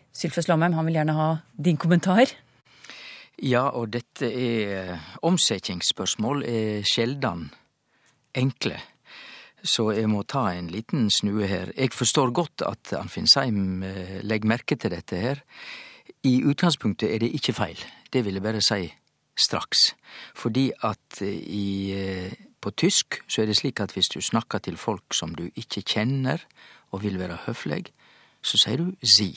Sylfes 0.10 0.50
Lomheim, 0.50 0.74
han 0.74 0.89
vil 0.89 0.98
gjerne 0.98 1.18
ha 1.20 1.32
din 1.54 1.78
kommentar. 1.78 2.34
Ja, 3.38 3.68
og 3.70 3.92
dette 3.94 4.26
er 4.26 4.96
Omsetningsspørsmål 5.22 6.48
er 6.50 6.82
sjeldan 6.82 7.52
enkle. 8.34 8.82
Så 9.63 9.89
jeg 9.91 10.08
må 10.10 10.24
ta 10.24 10.45
en 10.54 10.69
liten 10.72 11.10
snue 11.12 11.48
her. 11.48 11.74
Jeg 11.76 11.91
forstår 11.93 12.32
godt 12.32 12.63
at 12.67 12.93
Anfinn 12.95 13.28
Seim 13.28 13.84
eh, 13.84 14.19
legger 14.24 14.48
merke 14.48 14.78
til 14.80 14.93
dette 14.93 15.19
her. 15.19 15.41
I 16.24 16.39
utgangspunktet 16.48 17.12
er 17.12 17.19
det 17.19 17.34
ikke 17.36 17.54
feil. 17.54 17.80
Det 18.13 18.24
vil 18.26 18.39
jeg 18.39 18.43
bare 18.43 18.62
si 18.63 18.88
straks. 19.39 19.95
Fordi 20.36 20.69
at 20.84 21.22
eh, 21.22 21.36
i, 21.43 21.67
eh, 21.91 22.34
på 22.62 22.72
tysk 22.72 23.19
så 23.28 23.43
er 23.43 23.52
det 23.52 23.58
slik 23.60 23.80
at 23.84 23.93
hvis 23.95 24.12
du 24.13 24.22
snakker 24.22 24.63
til 24.63 24.78
folk 24.78 25.13
som 25.13 25.36
du 25.36 25.50
ikke 25.56 25.84
kjenner, 25.84 26.43
og 26.91 27.04
vil 27.04 27.19
være 27.19 27.38
høflig, 27.45 27.91
så 28.41 28.58
sier 28.58 28.82
du 28.82 28.95
si. 29.04 29.36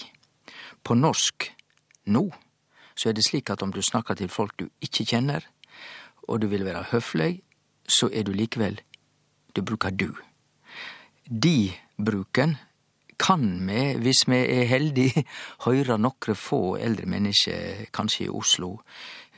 På 0.84 0.94
norsk 0.94 1.50
nå 2.06 2.30
så 2.94 3.08
er 3.08 3.16
det 3.16 3.24
slik 3.26 3.50
at 3.50 3.62
om 3.62 3.72
du 3.72 3.82
snakker 3.82 4.14
til 4.14 4.30
folk 4.32 4.54
du 4.60 4.68
ikke 4.80 5.04
kjenner, 5.04 5.44
og 6.28 6.40
du 6.42 6.46
vil 6.46 6.64
være 6.64 6.86
høflig, 6.92 7.42
så 7.88 8.08
er 8.12 8.22
du 8.22 8.32
likevel 8.32 8.80
du 9.52 9.62
bruker 9.62 9.90
du. 9.90 10.10
De-bruken 11.28 12.56
kan 13.22 13.42
vi, 13.68 13.82
hvis 14.02 14.24
vi 14.26 14.40
er 14.40 14.68
heldige, 14.70 15.24
høyre 15.66 15.98
nokre 16.00 16.34
få 16.34 16.76
eldre 16.82 17.06
mennesker, 17.06 17.86
kanskje 17.94 18.26
i 18.26 18.32
Oslo, 18.32 18.74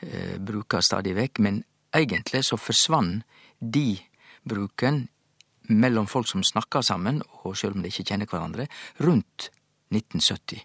eh, 0.01 0.37
bruker 0.41 0.81
stadig 0.81 1.15
vekk, 1.17 1.41
men 1.45 1.63
egentlig 1.95 2.45
så 2.47 2.57
forsvann 2.57 3.19
de-bruken 3.59 5.05
mellom 5.69 6.07
folk 6.07 6.29
som 6.29 6.43
snakker 6.45 6.81
sammen, 6.85 7.21
og 7.43 7.57
sjøl 7.57 7.77
om 7.77 7.83
de 7.83 7.91
ikke 7.91 8.07
kjenner 8.11 8.29
hverandre, 8.29 8.67
rundt 9.01 9.49
1970. 9.93 10.61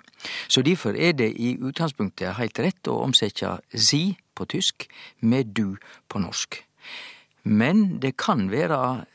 Så 0.48 0.62
derfor 0.62 0.96
er 0.96 1.12
det 1.12 1.30
i 1.36 1.54
utgangspunktet 1.60 2.36
heilt 2.38 2.58
rett 2.58 2.88
å 2.88 3.00
omsetje 3.04 3.58
si 3.74 4.16
på 4.34 4.46
tysk 4.48 4.88
med 5.20 5.52
du 5.56 5.76
på 6.08 6.20
norsk. 6.22 6.62
Men 7.44 8.00
det 8.00 8.16
kan 8.20 8.48
være 8.52 9.06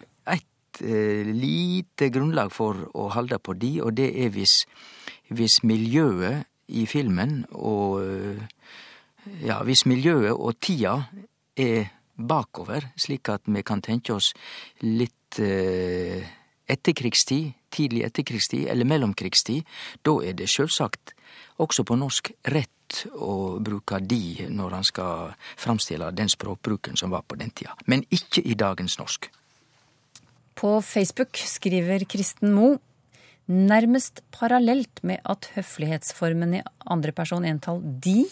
lite 0.82 2.10
grunnlag 2.14 2.52
for 2.54 2.88
å 2.94 3.10
halde 3.14 3.40
på 3.40 3.56
de, 3.60 3.78
og 3.82 3.96
det 3.98 4.10
er 4.26 4.34
hvis, 4.36 4.64
hvis 5.30 5.62
miljøet 5.64 6.46
i 6.68 6.86
filmen 6.90 7.44
og 7.52 8.04
eh, 8.04 8.44
Ja, 9.42 9.64
hvis 9.66 9.88
miljøet 9.90 10.38
og 10.38 10.60
tida 10.62 11.08
er 11.58 11.88
bakover, 12.14 12.92
slik 12.94 13.32
at 13.34 13.48
vi 13.50 13.64
kan 13.66 13.82
tenke 13.82 14.14
oss 14.14 14.28
litt 14.86 15.40
eh, 15.42 16.22
etterkrigstid, 16.70 17.56
tidlig 17.74 18.04
etterkrigstid 18.06 18.68
eller 18.70 18.86
mellomkrigstid, 18.86 19.66
da 20.06 20.20
er 20.22 20.38
det 20.38 20.46
sjølvsagt 20.54 21.16
også 21.58 21.88
på 21.90 21.98
norsk 21.98 22.32
rett 22.54 23.08
å 23.18 23.58
bruke 23.66 23.98
de 24.06 24.46
når 24.54 24.78
han 24.78 24.86
skal 24.86 25.34
framstille 25.58 26.12
den 26.14 26.30
språkbruken 26.30 27.02
som 27.02 27.10
var 27.10 27.26
på 27.26 27.40
den 27.42 27.50
tida. 27.50 27.74
Men 27.90 28.06
ikke 28.14 28.46
i 28.46 28.54
dagens 28.54 29.00
norsk. 29.02 29.32
På 30.56 30.80
Facebook 30.82 31.38
skriver 31.38 32.06
Kristen 32.08 32.54
Moe 32.56 32.80
nærmest 33.46 34.24
parallelt 34.34 35.04
med 35.06 35.22
at 35.30 35.52
høflighetsformen 35.54 36.58
i 36.58 36.63
andre 36.89 37.13
person 37.13 37.46
entall 37.46 37.84
de 37.84 38.24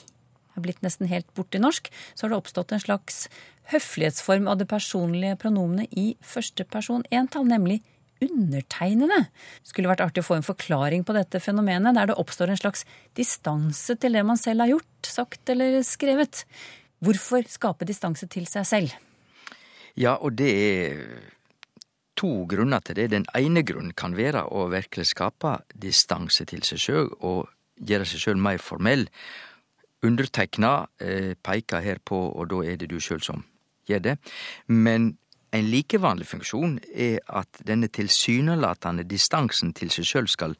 er 0.54 0.64
blitt 0.64 0.84
nesten 0.86 1.10
helt 1.10 1.28
borte 1.38 1.58
i 1.58 1.62
norsk, 1.62 1.90
så 2.14 2.26
har 2.26 2.34
det 2.34 2.40
oppstått 2.40 2.74
en 2.74 2.82
slags 2.82 3.26
høflighetsform 3.74 4.48
av 4.52 4.60
det 4.60 4.70
personlige 4.70 5.38
pronomenet 5.42 5.94
i 5.98 6.14
første 6.22 6.66
person 6.70 7.06
entall, 7.14 7.48
nemlig 7.50 7.82
undertegnede. 8.24 9.26
Skulle 9.66 9.90
vært 9.92 10.04
artig 10.06 10.24
å 10.24 10.28
få 10.28 10.38
en 10.38 10.46
forklaring 10.46 11.04
på 11.08 11.16
dette 11.18 11.42
fenomenet, 11.44 11.96
der 11.98 12.12
det 12.12 12.20
oppstår 12.22 12.54
en 12.54 12.62
slags 12.62 12.86
distanse 13.18 13.98
til 14.00 14.16
det 14.16 14.24
man 14.28 14.40
selv 14.40 14.64
har 14.64 14.76
gjort, 14.76 15.10
sagt 15.10 15.50
eller 15.52 15.82
skrevet. 15.88 16.46
Hvorfor 17.04 17.44
skape 17.52 17.88
distanse 17.90 18.30
til 18.32 18.48
seg 18.48 18.70
selv? 18.70 18.94
Ja, 20.00 20.16
og 20.16 20.38
det 20.40 20.54
er 20.54 21.33
to 22.24 22.46
grunner 22.48 22.80
til 22.80 22.96
det. 22.96 23.10
Den 23.12 23.26
ene 23.36 23.66
grunnen 23.68 23.96
kan 23.98 24.16
være 24.16 24.46
å 24.56 24.70
virkelig 24.72 25.10
skape 25.12 25.58
distanse 25.76 26.46
til 26.48 26.64
seg 26.64 26.80
sjøl 26.80 27.10
og 27.20 27.50
gjøre 27.84 28.08
seg 28.08 28.24
sjøl 28.24 28.40
mer 28.40 28.62
formell. 28.64 29.10
Underteikna 30.04 30.86
eh, 31.04 31.34
peker 31.36 31.84
her 31.84 32.00
på, 32.04 32.20
og 32.32 32.48
da 32.52 32.62
er 32.64 32.80
det 32.80 32.92
du 32.92 33.00
sjøl 33.04 33.24
som 33.24 33.44
gjør 33.90 34.06
det. 34.08 34.16
Men 34.72 35.14
en 35.54 35.70
like 35.70 36.00
vanlig 36.02 36.30
funksjon 36.32 36.80
er 36.96 37.20
at 37.28 37.62
denne 37.68 37.92
tilsynelatende 37.92 39.06
distansen 39.08 39.74
til 39.76 39.92
seg 39.94 40.08
sjøl 40.08 40.32
skal 40.32 40.56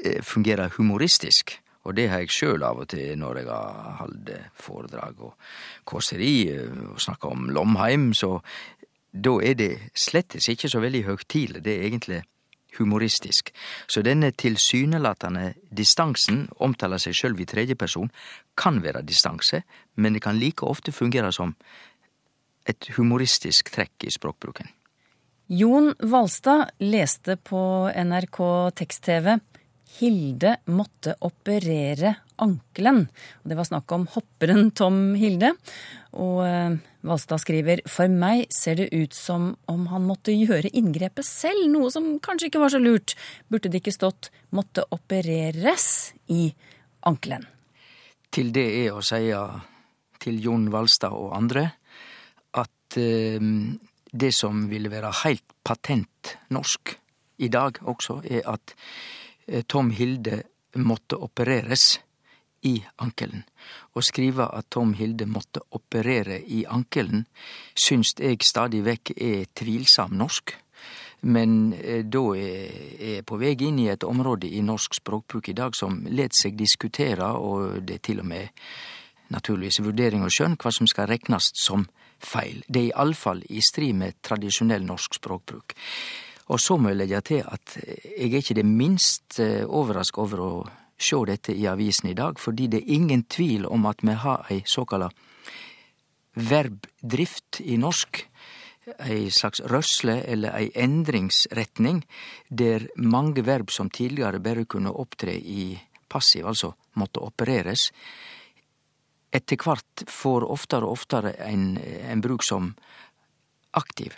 eh, 0.00 0.22
fungere 0.24 0.70
humoristisk. 0.78 1.58
Og 1.82 1.96
det 1.98 2.06
har 2.12 2.22
jeg 2.22 2.30
sjøl 2.30 2.62
av 2.62 2.78
og 2.78 2.88
til 2.92 3.16
når 3.18 3.40
jeg 3.40 3.48
har 3.50 3.96
holdt 3.98 4.30
foredrag 4.54 5.22
og 5.26 5.32
kåseri 5.88 6.34
eh, 6.52 6.84
og 6.92 7.00
snakka 7.02 7.32
om 7.34 7.50
Lomheim, 7.52 8.12
så 8.16 8.38
da 9.12 9.36
er 9.44 9.54
det 9.54 9.72
slettes 9.94 10.48
ikke 10.48 10.70
så 10.72 10.80
veldig 10.80 11.04
høgtidelig, 11.04 11.64
det 11.64 11.74
er 11.76 11.88
egentlig 11.88 12.22
humoristisk. 12.78 13.52
Så 13.86 14.02
denne 14.02 14.32
tilsynelatende 14.32 15.52
distansen, 15.70 16.46
omtaler 16.56 17.00
seg 17.02 17.16
sjøl 17.16 17.36
i 17.40 17.48
tredje 17.48 17.76
person, 17.76 18.10
kan 18.56 18.80
være 18.82 19.04
distanse, 19.04 19.62
men 19.96 20.16
det 20.16 20.22
kan 20.24 20.40
like 20.40 20.64
ofte 20.64 20.92
fungere 20.92 21.32
som 21.32 21.54
et 22.68 22.88
humoristisk 22.96 23.72
trekk 23.74 24.06
i 24.06 24.14
språkbruken. 24.14 24.68
Jon 25.52 25.90
Valstad 25.98 26.70
leste 26.80 27.36
på 27.36 27.90
NRK 27.92 28.38
tekst-TV 28.78 29.34
Hilde 29.98 30.54
måtte 30.72 31.18
operere 31.26 32.14
ankelen. 32.42 33.06
Og 33.42 33.52
det 33.52 33.58
var 33.58 33.68
snakk 33.68 33.92
om 33.94 34.06
hopperen 34.12 34.70
Tom 34.76 35.14
Hilde. 35.18 35.52
Og 36.20 36.42
eh, 36.46 36.76
Valstad 37.06 37.42
skriver 37.42 37.82
for 37.90 38.10
meg 38.10 38.44
ser 38.54 38.78
det 38.78 38.90
ut 38.92 39.16
som 39.16 39.52
om 39.70 39.86
han 39.90 40.06
måtte 40.06 40.34
gjøre 40.34 40.70
inngrepet 40.70 41.26
selv, 41.26 41.64
noe 41.72 41.90
som 41.94 42.18
kanskje 42.22 42.50
ikke 42.50 42.62
var 42.62 42.74
så 42.74 42.82
lurt. 42.82 43.16
Burde 43.50 43.72
det 43.72 43.82
ikke 43.82 43.94
stått 43.94 44.30
'måtte 44.52 44.84
opereres' 44.90 46.12
i 46.28 46.52
ankelen? 47.02 47.46
Til 48.30 48.52
det 48.52 48.68
er 48.86 48.92
å 48.92 49.02
si 49.02 49.32
til 50.22 50.42
Jon 50.42 50.70
Valstad 50.70 51.12
og 51.12 51.34
andre 51.36 51.72
at 52.54 52.96
eh, 52.96 53.40
det 54.12 54.32
som 54.36 54.68
ville 54.68 54.92
være 54.92 55.10
heilt 55.24 55.56
patent 55.64 56.36
norsk 56.52 56.96
i 57.42 57.48
dag 57.48 57.78
også, 57.82 58.20
er 58.24 58.46
at 58.46 58.74
eh, 59.46 59.64
Tom 59.66 59.90
Hilde 59.90 60.42
måtte 60.78 61.18
opereres 61.20 61.98
i 62.62 62.76
ankelen. 63.02 63.42
Å 63.94 64.02
skrive 64.04 64.46
at 64.54 64.70
Tom 64.70 64.94
Hilde 64.98 65.26
måtte 65.26 65.62
operere 65.74 66.38
i 66.40 66.62
ankelen, 66.66 67.24
syns 67.74 68.14
eg 68.22 68.44
stadig 68.46 68.82
vekk 68.86 69.14
er 69.16 69.48
tvilsam 69.58 70.14
norsk. 70.18 70.54
Men 71.22 71.72
eh, 71.78 72.02
da 72.02 72.22
er 72.34 72.72
jeg 72.98 73.26
på 73.26 73.38
vei 73.38 73.54
inn 73.62 73.78
i 73.78 73.90
et 73.92 74.06
område 74.06 74.48
i 74.50 74.62
norsk 74.62 74.98
språkbruk 74.98 75.52
i 75.52 75.58
dag 75.58 75.76
som 75.78 76.00
let 76.10 76.34
seg 76.34 76.56
diskutere, 76.58 77.28
og 77.38 77.82
det 77.86 78.00
er 78.00 78.06
til 78.10 78.22
og 78.22 78.30
med 78.32 78.50
naturligvis 79.32 79.80
vurdering 79.84 80.26
og 80.26 80.34
skjønn 80.34 80.58
hva 80.60 80.72
som 80.74 80.90
skal 80.90 81.06
reknast 81.10 81.60
som 81.62 81.86
feil. 82.22 82.62
Det 82.66 82.82
er 82.82 82.90
iallfall 82.90 83.42
i 83.50 83.62
strid 83.62 83.96
med 83.98 84.18
tradisjonell 84.22 84.84
norsk 84.86 85.18
språkbruk. 85.18 85.74
Og 86.52 86.60
så 86.60 86.76
må 86.76 86.90
jeg 86.90 86.98
legge 86.98 87.22
til 87.24 87.46
at 87.46 87.76
jeg 87.78 88.28
er 88.28 88.42
ikke 88.42 88.58
det 88.58 88.66
minst 88.66 89.38
overraska 89.40 90.20
over 90.20 90.42
å 90.42 90.52
sjå 91.02 91.24
dette 91.28 91.54
i 91.54 91.66
avisen 91.66 92.10
i 92.10 92.16
dag, 92.18 92.38
fordi 92.40 92.68
det 92.72 92.82
er 92.82 92.94
ingen 92.96 93.24
tvil 93.24 93.66
om 93.66 93.86
at 93.90 94.02
vi 94.02 94.16
har 94.24 94.46
ei 94.50 94.62
såkalla 94.66 95.10
verbdrift 96.34 97.60
i 97.60 97.76
norsk. 97.76 98.26
Ei 98.98 99.30
slags 99.30 99.60
rørsle 99.70 100.16
eller 100.26 100.56
ei 100.58 100.72
endringsretning, 100.74 102.02
der 102.48 102.88
mange 102.96 103.44
verb 103.46 103.70
som 103.70 103.90
tidligere 103.90 104.42
bare 104.42 104.64
kunne 104.66 104.90
opptre 104.90 105.36
i 105.38 105.76
passiv, 106.10 106.46
altså 106.46 106.72
måtte 106.98 107.22
opereres, 107.22 107.90
etter 109.32 109.56
hvert 109.56 110.04
får 110.10 110.44
oftere 110.50 110.88
og 110.88 110.98
oftere 110.98 111.32
en, 111.46 111.76
en 111.78 112.20
bruk 112.20 112.44
som 112.44 112.72
aktiv. 113.78 114.12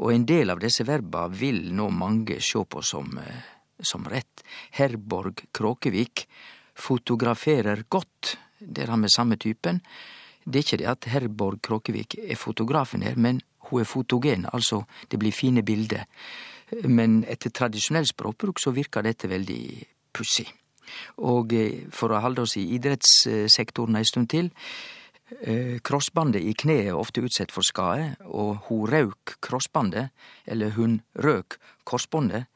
Og 0.00 0.14
en 0.14 0.24
del 0.24 0.54
av 0.54 0.62
disse 0.62 0.86
verba 0.88 1.26
vil 1.28 1.66
nå 1.76 1.90
mange 1.92 2.38
sjå 2.40 2.64
på 2.64 2.80
som, 2.84 3.10
som 3.80 4.06
rett. 4.08 4.25
Herborg 4.76 5.46
Kråkevik 5.52 6.26
fotograferer 6.76 7.84
godt. 7.88 8.36
Der 8.60 8.88
han 8.88 9.00
med 9.00 9.12
samme 9.12 9.36
typen. 9.36 9.82
Det 10.44 10.60
er 10.60 10.64
ikke 10.64 10.78
det 10.80 10.90
at 10.90 11.08
Herborg 11.12 11.60
Kråkevik 11.62 12.16
er 12.22 12.36
fotografen 12.36 13.02
her, 13.02 13.16
men 13.16 13.40
hun 13.68 13.80
er 13.80 13.84
fotogen, 13.84 14.46
altså 14.52 14.84
det 15.10 15.18
blir 15.18 15.32
fine 15.32 15.62
bilder. 15.62 16.04
Men 16.86 17.24
etter 17.28 17.50
tradisjonell 17.50 18.06
språkbruk 18.06 18.60
så 18.62 18.72
virker 18.74 19.02
dette 19.02 19.28
veldig 19.30 19.62
pussig. 20.14 20.46
Og 21.18 21.52
for 21.94 22.14
å 22.14 22.22
halde 22.22 22.46
oss 22.46 22.56
i 22.56 22.68
idrettssektoren 22.76 23.98
ei 23.98 24.06
stund 24.06 24.30
til. 24.30 24.50
Krossbandet 25.82 26.46
i 26.46 26.54
kneet 26.54 26.92
er 26.92 26.98
ofte 26.98 27.24
utsett 27.26 27.50
for 27.54 27.66
skade, 27.66 28.14
og 28.30 28.68
hun 28.68 28.86
rauk 28.90 29.36
krossbandet, 29.42 30.12
eller 30.46 30.74
hun 30.78 31.00
røk 31.18 31.58
korsbåndet. 31.84 32.46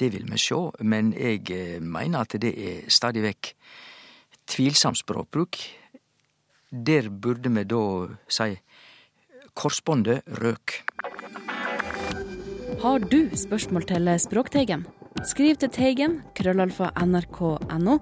Det 0.00 0.08
vil 0.14 0.24
vi 0.30 0.38
sjå, 0.40 0.60
men 0.80 1.12
eg 1.12 1.50
meiner 1.84 2.24
at 2.24 2.38
det 2.40 2.54
er 2.56 2.86
stadig 2.88 3.24
vekk 3.26 3.52
tvilsam 4.48 4.96
språkbruk. 4.96 5.58
Der 6.70 7.10
burde 7.10 7.50
vi 7.52 7.66
da 7.68 7.82
seie 8.30 8.62
korsbåndet 9.58 10.24
røk. 10.40 10.80
Har 12.80 13.04
du 13.12 13.28
spørsmål 13.36 13.84
til 13.90 14.08
Språkteigen? 14.22 14.86
Skriv 15.26 15.58
til 15.60 15.68
Teigen, 15.74 16.20
krøllalfa 16.38 16.92
nrk.no, 17.04 17.98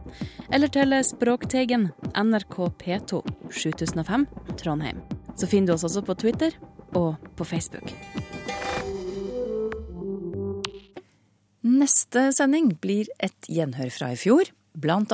eller 0.53 0.71
til 0.71 0.95
Språkteigen, 1.03 1.89
NRK 2.15 2.57
P2, 2.79 3.25
7005, 3.51 4.29
Trondheim. 4.61 5.03
Så 5.35 5.51
finner 5.51 5.73
du 5.73 5.79
oss 5.79 5.89
også 5.89 6.05
på 6.07 6.15
Twitter 6.15 6.55
og 6.95 7.17
på 7.35 7.45
Facebook. 7.49 7.91
Neste 11.79 12.31
sending 12.35 12.73
blir 12.83 13.07
et 13.23 13.47
gjenhør 13.47 13.91
fra 13.95 14.09
i 14.11 14.17
fjor, 14.19 14.49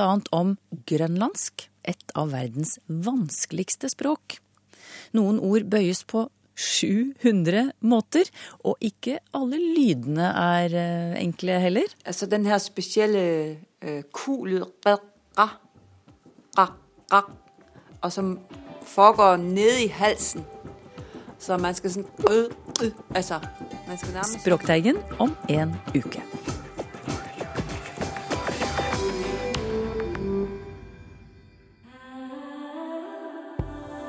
annet 0.01 0.29
om 0.33 0.55
grønlandsk, 0.89 1.67
et 1.85 2.13
av 2.17 2.31
verdens 2.33 2.79
vanskeligste 2.87 3.91
språk. 3.91 4.39
Noen 5.13 5.37
ord 5.45 5.67
bøyes 5.69 6.01
på 6.09 6.23
700 6.55 7.67
måter, 7.85 8.31
og 8.65 8.81
ikke 8.81 9.19
alle 9.35 9.59
lydene 9.59 10.31
er 10.31 10.77
enkle 11.19 11.59
heller. 11.61 11.93
Altså 12.07 12.25
den 12.31 12.47
her 12.49 12.57
spesielle 12.63 13.25
uh, 13.85 14.01
og 18.01 18.09
som 18.15 18.39
foregår 18.85 19.37
nede 19.43 19.83
i 19.85 19.91
halsen. 19.91 20.47
Så 21.39 21.57
man 21.57 21.75
skal 21.75 21.91
sånn 21.91 22.07
øh, 22.29 22.49
øh, 22.83 22.91
altså, 23.15 23.39
man 23.87 23.97
skal 23.97 24.13
nærmest 24.13 24.41
Språkteigen 24.41 25.01
om 25.19 25.35
en 25.49 25.75
uke. 25.95 26.23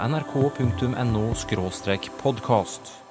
nrk.no 0.07 1.35
podkast. 2.23 3.06